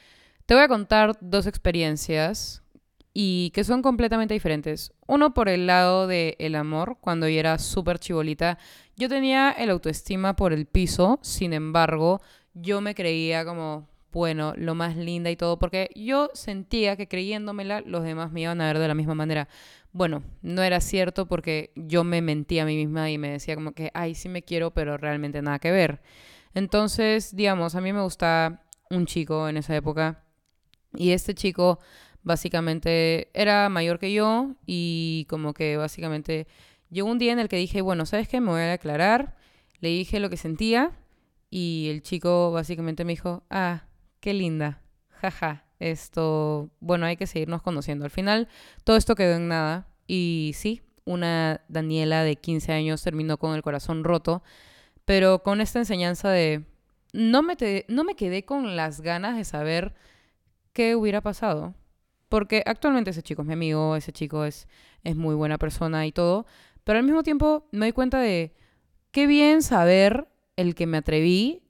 te 0.46 0.54
voy 0.54 0.64
a 0.64 0.68
contar 0.68 1.18
dos 1.22 1.48
experiencias 1.48 2.62
y 3.14 3.52
que 3.52 3.64
son 3.64 3.82
completamente 3.82 4.34
diferentes. 4.34 4.94
Uno 5.08 5.34
por 5.34 5.50
el 5.50 5.68
lado 5.68 6.06
del 6.06 6.36
el 6.38 6.56
amor, 6.56 6.98
cuando 7.00 7.28
yo 7.28 7.40
era 7.40 7.58
súper 7.58 7.98
chibolita, 7.98 8.60
yo 8.96 9.10
tenía 9.10 9.52
el 9.52 9.70
autoestima 9.70 10.36
por 10.36 10.54
el 10.54 10.66
piso, 10.66 11.20
sin 11.22 11.54
embargo, 11.54 12.22
yo 12.54 12.82
me 12.82 12.94
creía 12.94 13.46
como, 13.46 13.88
bueno, 14.12 14.54
lo 14.58 14.76
más 14.76 14.98
linda 14.98 15.32
y 15.32 15.38
todo, 15.38 15.58
porque 15.58 15.90
yo 15.96 16.30
sentía 16.34 16.96
que 16.98 17.08
creyéndomela 17.08 17.82
los 17.82 18.04
demás 18.04 18.32
me 18.32 18.42
iban 18.42 18.62
a 18.62 18.68
ver 18.68 18.80
de 18.80 18.88
la 18.90 18.96
misma 18.96 19.16
manera. 19.16 19.48
Bueno, 19.94 20.24
no 20.42 20.62
era 20.62 20.82
cierto 20.82 21.26
porque 21.26 21.72
yo 21.76 22.04
me 22.04 22.22
mentía 22.22 22.64
a 22.64 22.66
mí 22.66 22.76
misma 22.76 23.10
y 23.10 23.18
me 23.18 23.30
decía 23.30 23.56
como 23.56 23.72
que, 23.72 23.92
ay, 23.94 24.14
sí 24.14 24.28
me 24.28 24.44
quiero, 24.44 24.72
pero 24.72 24.98
realmente 24.98 25.42
nada 25.42 25.60
que 25.60 25.72
ver. 25.72 26.02
Entonces, 26.54 27.34
digamos, 27.36 27.76
a 27.76 27.82
mí 27.82 27.94
me 27.94 28.02
gustaba 28.02 28.62
un 28.90 29.06
chico 29.06 29.48
en 29.48 29.58
esa 29.58 29.76
época 29.76 30.25
y 30.98 31.12
este 31.12 31.34
chico 31.34 31.80
básicamente 32.24 33.30
era 33.34 33.70
mayor 33.70 34.00
que 34.00 34.12
yo 34.12 34.56
y 34.66 35.26
como 35.30 35.54
que 35.54 35.78
básicamente 35.78 36.48
llegó 36.90 37.10
un 37.10 37.20
día 37.20 37.32
en 37.32 37.40
el 37.40 37.48
que 37.48 37.58
dije, 37.58 37.82
bueno, 37.82 38.06
¿sabes 38.06 38.28
qué? 38.28 38.42
Me 38.42 38.52
voy 38.52 38.62
a 38.62 38.74
aclarar. 38.74 39.38
Le 39.80 39.90
dije 39.90 40.20
lo 40.20 40.30
que 40.30 40.38
sentía 40.38 40.92
y 41.50 41.88
el 41.92 42.02
chico 42.02 42.52
básicamente 42.52 43.06
me 43.06 43.14
dijo, 43.14 43.44
ah, 43.50 43.86
qué 44.20 44.34
linda, 44.34 44.82
jaja, 45.10 45.66
esto, 45.80 46.70
bueno, 46.80 47.06
hay 47.06 47.18
que 47.18 47.28
seguirnos 47.28 47.62
conociendo. 47.62 48.06
Al 48.06 48.12
final 48.12 48.48
todo 48.84 48.98
esto 48.98 49.16
quedó 49.16 49.36
en 49.36 49.48
nada 49.48 49.88
y 50.08 50.52
sí, 50.56 50.82
una 51.06 51.62
Daniela 51.68 52.24
de 52.24 52.36
15 52.36 52.74
años 52.74 53.04
terminó 53.04 53.38
con 53.38 53.56
el 53.56 53.62
corazón 53.62 54.04
roto, 54.04 54.44
pero 55.06 55.44
con 55.44 55.62
esta 55.62 55.80
enseñanza 55.80 56.30
de, 56.30 56.66
no 57.14 57.44
me, 57.44 57.56
no 57.88 58.04
me 58.04 58.16
quedé 58.16 58.46
con 58.46 58.76
las 58.76 59.02
ganas 59.02 59.38
de 59.38 59.46
saber 59.46 59.94
qué 60.76 60.96
hubiera 60.96 61.22
pasado. 61.22 61.74
Porque 62.30 62.62
actualmente 62.66 63.12
ese 63.12 63.24
chico 63.24 63.42
es 63.42 63.48
mi 63.48 63.54
amigo, 63.54 63.96
ese 63.96 64.12
chico 64.12 64.46
es, 64.46 64.68
es 65.04 65.16
muy 65.16 65.34
buena 65.34 65.58
persona 65.58 66.06
y 66.06 66.12
todo, 66.12 66.46
pero 66.84 67.00
al 67.00 67.06
mismo 67.06 67.24
tiempo 67.24 67.68
me 67.72 67.86
doy 67.86 67.94
cuenta 67.94 68.20
de 68.20 68.54
qué 69.12 69.26
bien 69.26 69.62
saber 69.62 70.28
el 70.58 70.76
que 70.76 70.86
me 70.86 70.98
atreví 70.98 71.64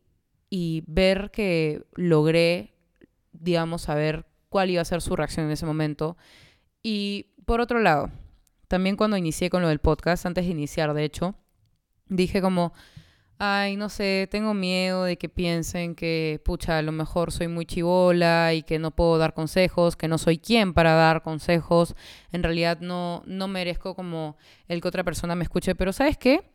y 0.49 0.83
ver 0.87 1.29
que 1.31 1.85
logré, 1.93 2.73
digamos, 3.31 3.83
saber 3.83 4.25
cuál 4.49 4.71
iba 4.71 4.81
a 4.81 4.85
ser 4.85 5.01
su 5.01 5.15
reacción 5.15 5.45
en 5.45 5.51
ese 5.51 5.65
momento. 5.65 6.17
Y 6.81 7.27
por 7.45 7.61
otro 7.61 7.79
lado, 7.79 8.09
también 8.67 8.95
cuando 8.95 9.17
inicié 9.17 9.49
con 9.49 9.61
lo 9.61 9.67
del 9.67 9.79
podcast, 9.79 10.25
antes 10.25 10.45
de 10.45 10.51
iniciar, 10.51 10.93
de 10.93 11.03
hecho, 11.03 11.35
dije 12.07 12.41
como, 12.41 12.73
ay, 13.37 13.75
no 13.75 13.89
sé, 13.89 14.27
tengo 14.31 14.53
miedo 14.53 15.03
de 15.03 15.17
que 15.17 15.29
piensen 15.29 15.95
que, 15.95 16.41
pucha, 16.45 16.77
a 16.77 16.81
lo 16.81 16.91
mejor 16.91 17.31
soy 17.31 17.47
muy 17.47 17.65
chivola 17.65 18.53
y 18.53 18.63
que 18.63 18.79
no 18.79 18.91
puedo 18.91 19.17
dar 19.17 19.33
consejos, 19.33 19.95
que 19.95 20.07
no 20.07 20.17
soy 20.17 20.37
quien 20.37 20.73
para 20.73 20.93
dar 20.93 21.21
consejos. 21.21 21.95
En 22.31 22.43
realidad 22.43 22.79
no, 22.81 23.23
no 23.25 23.47
merezco 23.47 23.95
como 23.95 24.37
el 24.67 24.81
que 24.81 24.87
otra 24.87 25.03
persona 25.03 25.35
me 25.35 25.43
escuche. 25.43 25.75
Pero 25.75 25.91
¿sabes 25.93 26.17
qué? 26.17 26.49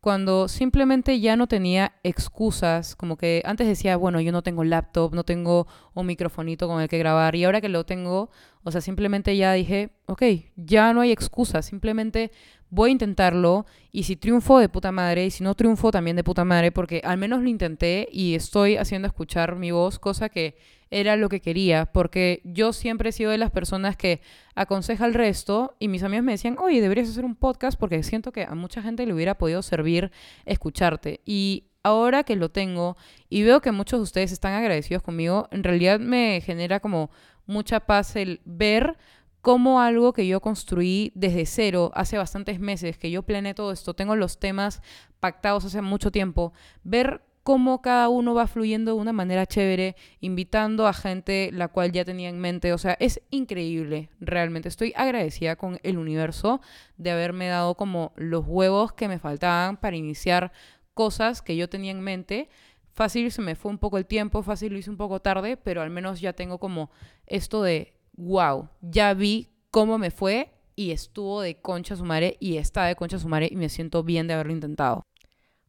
Cuando 0.00 0.48
simplemente 0.48 1.20
ya 1.20 1.36
no 1.36 1.46
tenía 1.46 1.92
excusas, 2.02 2.96
como 2.96 3.16
que 3.16 3.40
antes 3.44 3.68
decía, 3.68 3.96
bueno, 3.96 4.20
yo 4.20 4.32
no 4.32 4.42
tengo 4.42 4.64
laptop, 4.64 5.14
no 5.14 5.22
tengo 5.22 5.68
un 5.94 6.06
microfonito 6.06 6.66
con 6.66 6.82
el 6.82 6.88
que 6.88 6.98
grabar, 6.98 7.36
y 7.36 7.44
ahora 7.44 7.60
que 7.60 7.68
lo 7.68 7.86
tengo, 7.86 8.28
o 8.64 8.72
sea, 8.72 8.80
simplemente 8.80 9.36
ya 9.36 9.52
dije, 9.52 9.90
ok, 10.06 10.22
ya 10.56 10.92
no 10.92 11.02
hay 11.02 11.12
excusas, 11.12 11.66
simplemente 11.66 12.32
voy 12.72 12.88
a 12.88 12.92
intentarlo 12.92 13.66
y 13.92 14.04
si 14.04 14.16
triunfo 14.16 14.58
de 14.58 14.70
puta 14.70 14.92
madre 14.92 15.26
y 15.26 15.30
si 15.30 15.44
no 15.44 15.54
triunfo 15.54 15.90
también 15.90 16.16
de 16.16 16.24
puta 16.24 16.42
madre 16.42 16.72
porque 16.72 17.02
al 17.04 17.18
menos 17.18 17.42
lo 17.42 17.48
intenté 17.50 18.08
y 18.10 18.34
estoy 18.34 18.78
haciendo 18.78 19.06
escuchar 19.06 19.56
mi 19.56 19.70
voz, 19.72 19.98
cosa 19.98 20.30
que 20.30 20.56
era 20.90 21.16
lo 21.16 21.28
que 21.28 21.40
quería, 21.40 21.84
porque 21.84 22.40
yo 22.44 22.72
siempre 22.72 23.10
he 23.10 23.12
sido 23.12 23.30
de 23.30 23.36
las 23.36 23.50
personas 23.50 23.96
que 23.96 24.22
aconseja 24.54 25.04
al 25.04 25.12
resto 25.12 25.76
y 25.80 25.88
mis 25.88 26.02
amigos 26.02 26.24
me 26.24 26.32
decían, 26.32 26.56
oye, 26.58 26.80
deberías 26.80 27.10
hacer 27.10 27.26
un 27.26 27.36
podcast 27.36 27.78
porque 27.78 28.02
siento 28.02 28.32
que 28.32 28.44
a 28.44 28.54
mucha 28.54 28.80
gente 28.80 29.04
le 29.04 29.12
hubiera 29.12 29.36
podido 29.36 29.60
servir 29.60 30.10
escucharte. 30.46 31.20
Y 31.26 31.64
ahora 31.82 32.24
que 32.24 32.36
lo 32.36 32.50
tengo 32.50 32.96
y 33.28 33.42
veo 33.42 33.60
que 33.60 33.72
muchos 33.72 34.00
de 34.00 34.04
ustedes 34.04 34.32
están 34.32 34.54
agradecidos 34.54 35.02
conmigo, 35.02 35.46
en 35.50 35.62
realidad 35.62 36.00
me 36.00 36.40
genera 36.40 36.80
como 36.80 37.10
mucha 37.44 37.80
paz 37.80 38.16
el 38.16 38.40
ver 38.46 38.96
cómo 39.42 39.80
algo 39.80 40.12
que 40.12 40.26
yo 40.26 40.40
construí 40.40 41.12
desde 41.14 41.44
cero 41.46 41.90
hace 41.94 42.16
bastantes 42.16 42.60
meses, 42.60 42.96
que 42.96 43.10
yo 43.10 43.24
planeé 43.24 43.54
todo 43.54 43.72
esto, 43.72 43.92
tengo 43.94 44.16
los 44.16 44.38
temas 44.38 44.80
pactados 45.20 45.64
hace 45.64 45.82
mucho 45.82 46.10
tiempo, 46.10 46.52
ver 46.84 47.22
cómo 47.42 47.82
cada 47.82 48.08
uno 48.08 48.34
va 48.34 48.46
fluyendo 48.46 48.94
de 48.94 49.00
una 49.00 49.12
manera 49.12 49.46
chévere, 49.46 49.96
invitando 50.20 50.86
a 50.86 50.92
gente 50.92 51.50
la 51.52 51.68
cual 51.68 51.90
ya 51.90 52.04
tenía 52.04 52.28
en 52.28 52.38
mente. 52.38 52.72
O 52.72 52.78
sea, 52.78 52.96
es 53.00 53.20
increíble, 53.30 54.10
realmente. 54.20 54.68
Estoy 54.68 54.92
agradecida 54.96 55.56
con 55.56 55.80
el 55.82 55.98
universo 55.98 56.60
de 56.96 57.10
haberme 57.10 57.48
dado 57.48 57.74
como 57.74 58.12
los 58.14 58.44
huevos 58.46 58.92
que 58.92 59.08
me 59.08 59.18
faltaban 59.18 59.76
para 59.76 59.96
iniciar 59.96 60.52
cosas 60.94 61.42
que 61.42 61.56
yo 61.56 61.68
tenía 61.68 61.90
en 61.90 62.00
mente. 62.00 62.48
Fácil 62.92 63.32
se 63.32 63.42
me 63.42 63.56
fue 63.56 63.72
un 63.72 63.78
poco 63.78 63.98
el 63.98 64.06
tiempo, 64.06 64.44
fácil 64.44 64.72
lo 64.72 64.78
hice 64.78 64.90
un 64.90 64.98
poco 64.98 65.20
tarde, 65.20 65.56
pero 65.56 65.82
al 65.82 65.90
menos 65.90 66.20
ya 66.20 66.34
tengo 66.34 66.58
como 66.58 66.90
esto 67.26 67.62
de 67.62 67.94
wow, 68.14 68.68
ya 68.80 69.14
vi 69.14 69.50
cómo 69.70 69.98
me 69.98 70.10
fue 70.10 70.52
y 70.76 70.90
estuvo 70.90 71.42
de 71.42 71.60
concha 71.60 71.96
su 71.96 72.04
madre 72.04 72.36
y 72.40 72.56
está 72.56 72.84
de 72.86 72.96
concha 72.96 73.18
su 73.18 73.28
madre 73.28 73.48
y 73.50 73.56
me 73.56 73.68
siento 73.68 74.02
bien 74.02 74.26
de 74.26 74.34
haberlo 74.34 74.52
intentado. 74.52 75.06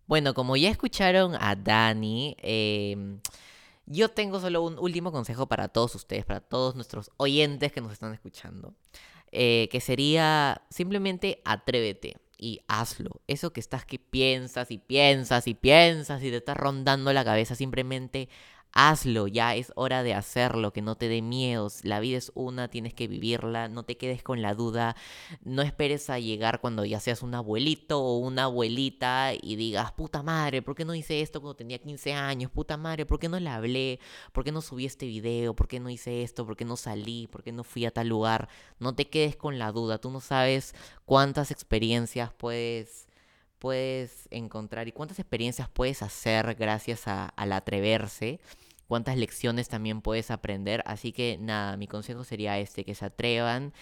Bueno, 0.06 0.34
como 0.34 0.56
ya 0.58 0.70
escucharon 0.70 1.36
a 1.40 1.56
Dani, 1.56 2.36
em, 2.40 3.20
yo 3.86 4.10
tengo 4.10 4.40
solo 4.40 4.64
un 4.64 4.78
último 4.80 5.12
consejo 5.12 5.48
para 5.48 5.70
todos 5.70 5.96
ustedes, 5.96 6.26
para 6.26 6.42
todos 6.42 6.76
nuestros 6.76 7.12
oyentes 7.18 7.72
que 7.72 7.82
nos 7.82 7.94
están 7.94 8.14
escuchando, 8.14 8.76
eh, 9.32 9.70
que 9.72 9.82
sería 9.82 10.62
simplemente 10.70 11.42
atrévete. 11.46 12.18
y 12.36 12.60
hazlo. 12.68 13.22
Eso 13.28 13.54
que 13.54 13.62
estás 13.62 13.86
que 13.86 14.00
piensas 14.00 14.70
y 14.70 14.78
piensas 14.78 15.48
y 15.48 15.54
piensas 15.54 16.22
y 16.24 16.30
te 16.30 16.38
estás 16.38 16.58
rondando 16.58 17.14
la 17.14 17.24
cabeza, 17.24 17.56
simplemente 17.56 18.28
hazlo, 18.74 19.28
ya 19.28 19.56
es 19.56 19.72
hora 19.76 20.02
de 20.04 20.14
hacerlo, 20.14 20.74
que 20.74 20.82
no 20.82 20.96
te 20.96 21.08
dé 21.08 21.22
miedos. 21.22 21.86
La 21.86 22.00
vida 22.00 22.18
es 22.18 22.32
una, 22.36 22.68
tienes 22.68 22.94
que 22.94 23.08
vivirla, 23.08 23.68
no 23.68 23.84
te 23.84 23.98
quedes 23.98 24.24
con 24.24 24.42
la 24.42 24.56
duda, 24.56 24.96
no 25.44 25.62
esperes 25.62 26.10
a 26.10 26.20
llegar 26.20 26.60
cuando 26.60 26.84
ya 26.84 27.00
seas 27.00 27.22
un 27.22 27.36
abuelito 27.36 28.02
o 28.02 28.18
una 28.18 28.46
abuelita 28.46 29.32
y 29.40 29.56
digas, 29.56 29.92
puta 29.92 30.24
madre, 30.24 30.62
¿por 30.62 30.76
qué 30.76 30.86
no 30.86 30.96
hice 30.96 31.22
esto 31.22 31.40
cuando 31.40 31.56
tenía 31.56 31.78
15 31.78 32.14
años? 32.14 32.52
Puta 32.52 32.76
madre, 32.78 33.06
¿por 33.06 33.20
qué 33.20 33.30
no 33.30 33.40
le 33.40 33.50
hablé? 33.50 34.00
¿Por 34.32 34.44
qué 34.44 34.52
no 34.52 34.62
subí 34.62 34.86
este 34.86 35.06
video? 35.06 35.56
¿Por 35.56 35.68
qué 35.68 35.80
no 35.80 35.90
hice 35.90 36.24
esto? 36.24 36.46
¿Por 36.46 36.58
qué 36.58 36.66
no 36.66 36.76
salí? 36.76 37.28
¿Por 37.28 37.44
qué 37.44 37.52
no 37.52 37.64
fui 37.64 37.86
a 37.86 37.92
tal 37.92 38.08
lugar? 38.10 38.50
No 38.80 38.96
te 38.96 39.08
quedes 39.10 39.36
con 39.36 39.60
la 39.60 39.72
duda, 39.72 40.00
tú 40.00 40.10
no 40.10 40.20
sabes 40.20 40.74
cuántas 41.06 41.52
experiencias 41.52 42.34
puedes 42.34 43.08
puedes 43.60 44.28
encontrar 44.30 44.90
y 44.90 44.92
cuántas 44.92 45.20
experiencias 45.20 45.70
puedes 45.70 46.02
hacer 46.02 46.54
gracias 46.56 47.08
a, 47.08 47.28
al 47.28 47.54
atreverse 47.54 48.42
cuántas 48.94 49.18
lecciones 49.18 49.70
también 49.70 50.02
puedes 50.02 50.30
aprender. 50.30 50.84
Así 50.86 51.14
que 51.14 51.40
nada, 51.42 51.78
mi 51.78 51.88
consejo 51.88 52.24
sería 52.24 52.60
este, 52.60 52.86
que 52.86 52.94
se 52.94 53.06
atrevan 53.06 53.74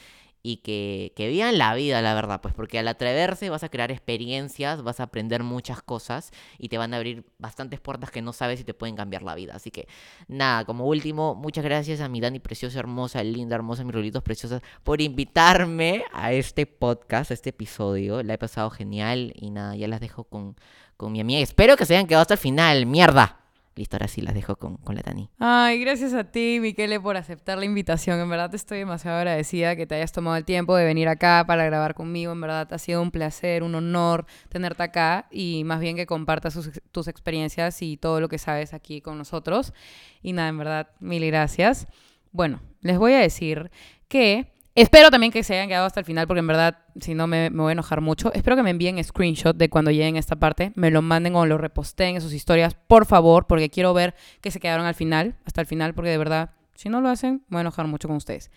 y 0.41 0.57
que, 0.63 1.11
que 1.17 1.27
vivan 1.27 1.57
la 1.57 1.75
vida, 1.75 2.01
la 2.01 2.13
verdad, 2.13 2.39
pues 2.39 2.53
porque 2.53 2.79
al 2.79 2.87
atreverse 2.87 3.49
vas 3.49 3.65
a 3.65 3.67
crear 3.67 3.91
experiencias, 3.91 4.83
vas 4.83 5.01
a 5.01 5.03
aprender 5.03 5.43
muchas 5.43 5.81
cosas 5.81 6.31
y 6.57 6.69
te 6.69 6.77
van 6.77 6.93
a 6.93 6.97
abrir 6.97 7.25
bastantes 7.39 7.81
puertas 7.81 8.09
que 8.09 8.21
no 8.21 8.31
sabes 8.31 8.61
y 8.61 8.63
te 8.63 8.73
pueden 8.73 8.95
cambiar 8.95 9.21
la 9.23 9.35
vida. 9.35 9.53
Así 9.53 9.69
que 9.69 9.89
nada, 10.29 10.63
como 10.63 10.85
último, 10.85 11.35
muchas 11.35 11.65
gracias 11.65 11.99
a 11.99 12.07
mi 12.07 12.21
Dani 12.21 12.39
preciosa, 12.39 12.79
hermosa, 12.79 13.21
linda, 13.21 13.55
hermosa, 13.55 13.83
mis 13.83 13.93
rolitos 13.93 14.23
preciosas, 14.23 14.61
por 14.85 15.01
invitarme 15.01 16.05
a 16.13 16.31
este 16.31 16.67
podcast, 16.67 17.31
a 17.31 17.33
este 17.33 17.49
episodio. 17.49 18.23
La 18.23 18.35
he 18.35 18.37
pasado 18.37 18.69
genial 18.69 19.33
y 19.35 19.49
nada, 19.49 19.75
ya 19.75 19.89
las 19.89 19.99
dejo 19.99 20.23
con, 20.23 20.55
con 20.95 21.11
mi 21.11 21.19
amiga. 21.19 21.41
Espero 21.41 21.75
que 21.75 21.85
se 21.85 21.95
hayan 21.95 22.07
quedado 22.07 22.21
hasta 22.21 22.35
el 22.35 22.39
final, 22.39 22.85
mierda. 22.85 23.40
Listo, 23.75 23.95
ahora 23.95 24.09
sí 24.09 24.19
las 24.21 24.33
dejo 24.33 24.57
con, 24.57 24.75
con 24.77 24.95
la 24.95 25.01
Tani. 25.01 25.29
Ay, 25.39 25.79
gracias 25.79 26.13
a 26.13 26.25
ti, 26.25 26.59
Miquele, 26.59 26.99
por 26.99 27.15
aceptar 27.15 27.57
la 27.57 27.63
invitación. 27.63 28.19
En 28.19 28.29
verdad 28.29 28.49
te 28.49 28.57
estoy 28.57 28.79
demasiado 28.79 29.17
agradecida 29.17 29.77
que 29.77 29.87
te 29.87 29.95
hayas 29.95 30.11
tomado 30.11 30.35
el 30.35 30.43
tiempo 30.43 30.75
de 30.75 30.83
venir 30.83 31.07
acá 31.07 31.45
para 31.47 31.63
grabar 31.63 31.93
conmigo. 31.93 32.33
En 32.33 32.41
verdad 32.41 32.67
ha 32.73 32.77
sido 32.77 33.01
un 33.01 33.11
placer, 33.11 33.63
un 33.63 33.73
honor 33.75 34.25
tenerte 34.49 34.83
acá 34.83 35.27
y 35.31 35.63
más 35.63 35.79
bien 35.79 35.95
que 35.95 36.05
compartas 36.05 36.59
tus 36.91 37.07
experiencias 37.07 37.81
y 37.81 37.95
todo 37.95 38.19
lo 38.19 38.27
que 38.27 38.37
sabes 38.37 38.73
aquí 38.73 38.99
con 38.99 39.17
nosotros. 39.17 39.73
Y 40.21 40.33
nada, 40.33 40.49
en 40.49 40.57
verdad, 40.57 40.89
mil 40.99 41.25
gracias. 41.25 41.87
Bueno, 42.33 42.61
les 42.81 42.97
voy 42.97 43.13
a 43.13 43.19
decir 43.19 43.71
que 44.09 44.51
Espero 44.73 45.11
también 45.11 45.33
que 45.33 45.43
se 45.43 45.53
hayan 45.53 45.67
quedado 45.67 45.85
hasta 45.85 45.99
el 45.99 46.05
final 46.05 46.27
porque 46.27 46.39
en 46.39 46.47
verdad, 46.47 46.79
si 46.99 47.13
no, 47.13 47.27
me, 47.27 47.49
voy 47.49 47.69
a 47.69 47.71
enojar 47.73 47.99
mucho. 47.99 48.31
Espero 48.33 48.55
que 48.55 48.63
me 48.63 48.69
envíen 48.69 49.03
screenshot 49.03 49.55
de 49.55 49.69
cuando 49.69 49.91
lleguen 49.91 50.15
a 50.15 50.19
esta 50.19 50.37
parte. 50.37 50.71
Me 50.75 50.91
lo 50.91 51.01
manden 51.01 51.35
o 51.35 51.45
lo 51.45 51.57
reposteen 51.57 52.15
en 52.15 52.21
sus 52.21 52.33
historias, 52.33 52.75
por 52.87 53.05
favor, 53.05 53.47
porque 53.47 53.69
quiero 53.69 53.93
ver 53.93 54.15
que 54.39 54.49
se 54.49 54.61
quedaron 54.61 54.85
al 54.85 54.95
final, 54.95 55.35
hasta 55.43 55.59
el 55.59 55.67
final, 55.67 55.93
porque 55.93 56.09
de 56.09 56.17
verdad, 56.17 56.51
si 56.75 56.87
no 56.87 57.01
lo 57.01 57.09
hacen, 57.09 57.43
me 57.49 57.55
voy 57.55 57.57
a 57.57 57.61
enojar 57.61 57.87
mucho 57.87 58.07
con 58.07 58.15
ustedes. 58.15 58.49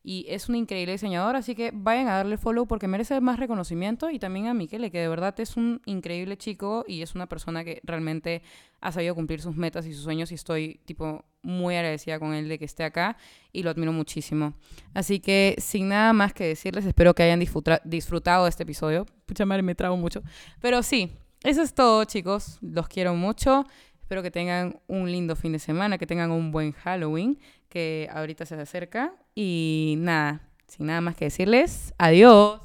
y 0.07 0.27
es 0.29 0.51
un 0.51 0.55
increíble 0.55 0.93
diseñador, 0.93 1.35
así 1.35 1.55
que 1.55 1.71
vayan 1.73 2.09
a 2.09 2.17
darle 2.17 2.37
follow 2.37 2.67
porque 2.67 2.87
merece 2.87 3.19
más 3.23 3.38
reconocimiento 3.38 4.11
y 4.11 4.19
también 4.19 4.49
a 4.49 4.55
Miquele, 4.55 4.90
que 4.90 5.01
de 5.01 5.09
verdad 5.09 5.35
es 5.40 5.57
un 5.57 5.81
increíble 5.87 6.37
chico 6.37 6.85
y 6.87 7.01
es 7.01 7.14
una 7.14 7.27
persona 7.27 7.64
que 7.64 7.81
realmente 7.85 8.43
ha 8.83 8.93
sabido 8.93 9.14
cumplir 9.14 9.40
sus 9.40 9.57
metas 9.57 9.87
y 9.87 9.95
sus 9.95 10.03
sueños 10.05 10.31
y 10.31 10.35
estoy 10.35 10.79
tipo 10.85 11.25
muy 11.40 11.75
agradecida 11.75 12.19
con 12.19 12.35
él 12.35 12.51
de 12.51 12.59
que 12.59 12.67
esté 12.67 12.85
acá 12.85 13.17
y 13.51 13.62
lo 13.62 13.71
admiro 13.71 13.93
muchísimo. 13.93 14.53
Así 14.93 15.21
que 15.21 15.57
sin 15.57 15.88
nada 15.88 16.12
más 16.12 16.35
que 16.35 16.45
decirles, 16.45 16.85
espero 16.85 17.14
que 17.14 17.23
hayan 17.23 17.40
disfrutado 17.85 18.45
de 18.45 18.51
este 18.51 18.64
episodio. 18.64 19.07
Pucha 19.25 19.47
madre, 19.47 19.62
me 19.62 19.75
trago 19.75 19.97
mucho. 19.97 20.23
Pero 20.61 20.83
sí, 20.83 21.12
eso 21.43 21.62
es 21.62 21.73
todo, 21.73 22.05
chicos. 22.05 22.59
Los 22.61 22.88
quiero 22.88 23.14
mucho. 23.14 23.64
Espero 24.01 24.23
que 24.23 24.31
tengan 24.31 24.81
un 24.87 25.11
lindo 25.11 25.35
fin 25.35 25.53
de 25.53 25.59
semana, 25.59 25.97
que 25.97 26.07
tengan 26.07 26.31
un 26.31 26.53
buen 26.53 26.73
Halloween, 26.73 27.38
que 27.75 28.09
ahorita 28.13 28.47
se 28.47 28.55
acerca. 28.55 29.13
Y 29.35 29.97
nada, 29.99 30.41
sin 30.69 30.87
nada 30.87 31.01
más 31.01 31.17
que 31.17 31.25
decirles, 31.25 31.93
adiós. 31.99 32.61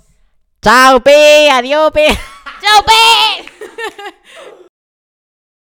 Chao, 0.61 1.01
pe, 1.01 1.49
adiós, 1.49 1.91
pe. 1.91 2.07
Chao, 2.61 2.85
pe. 2.85 4.13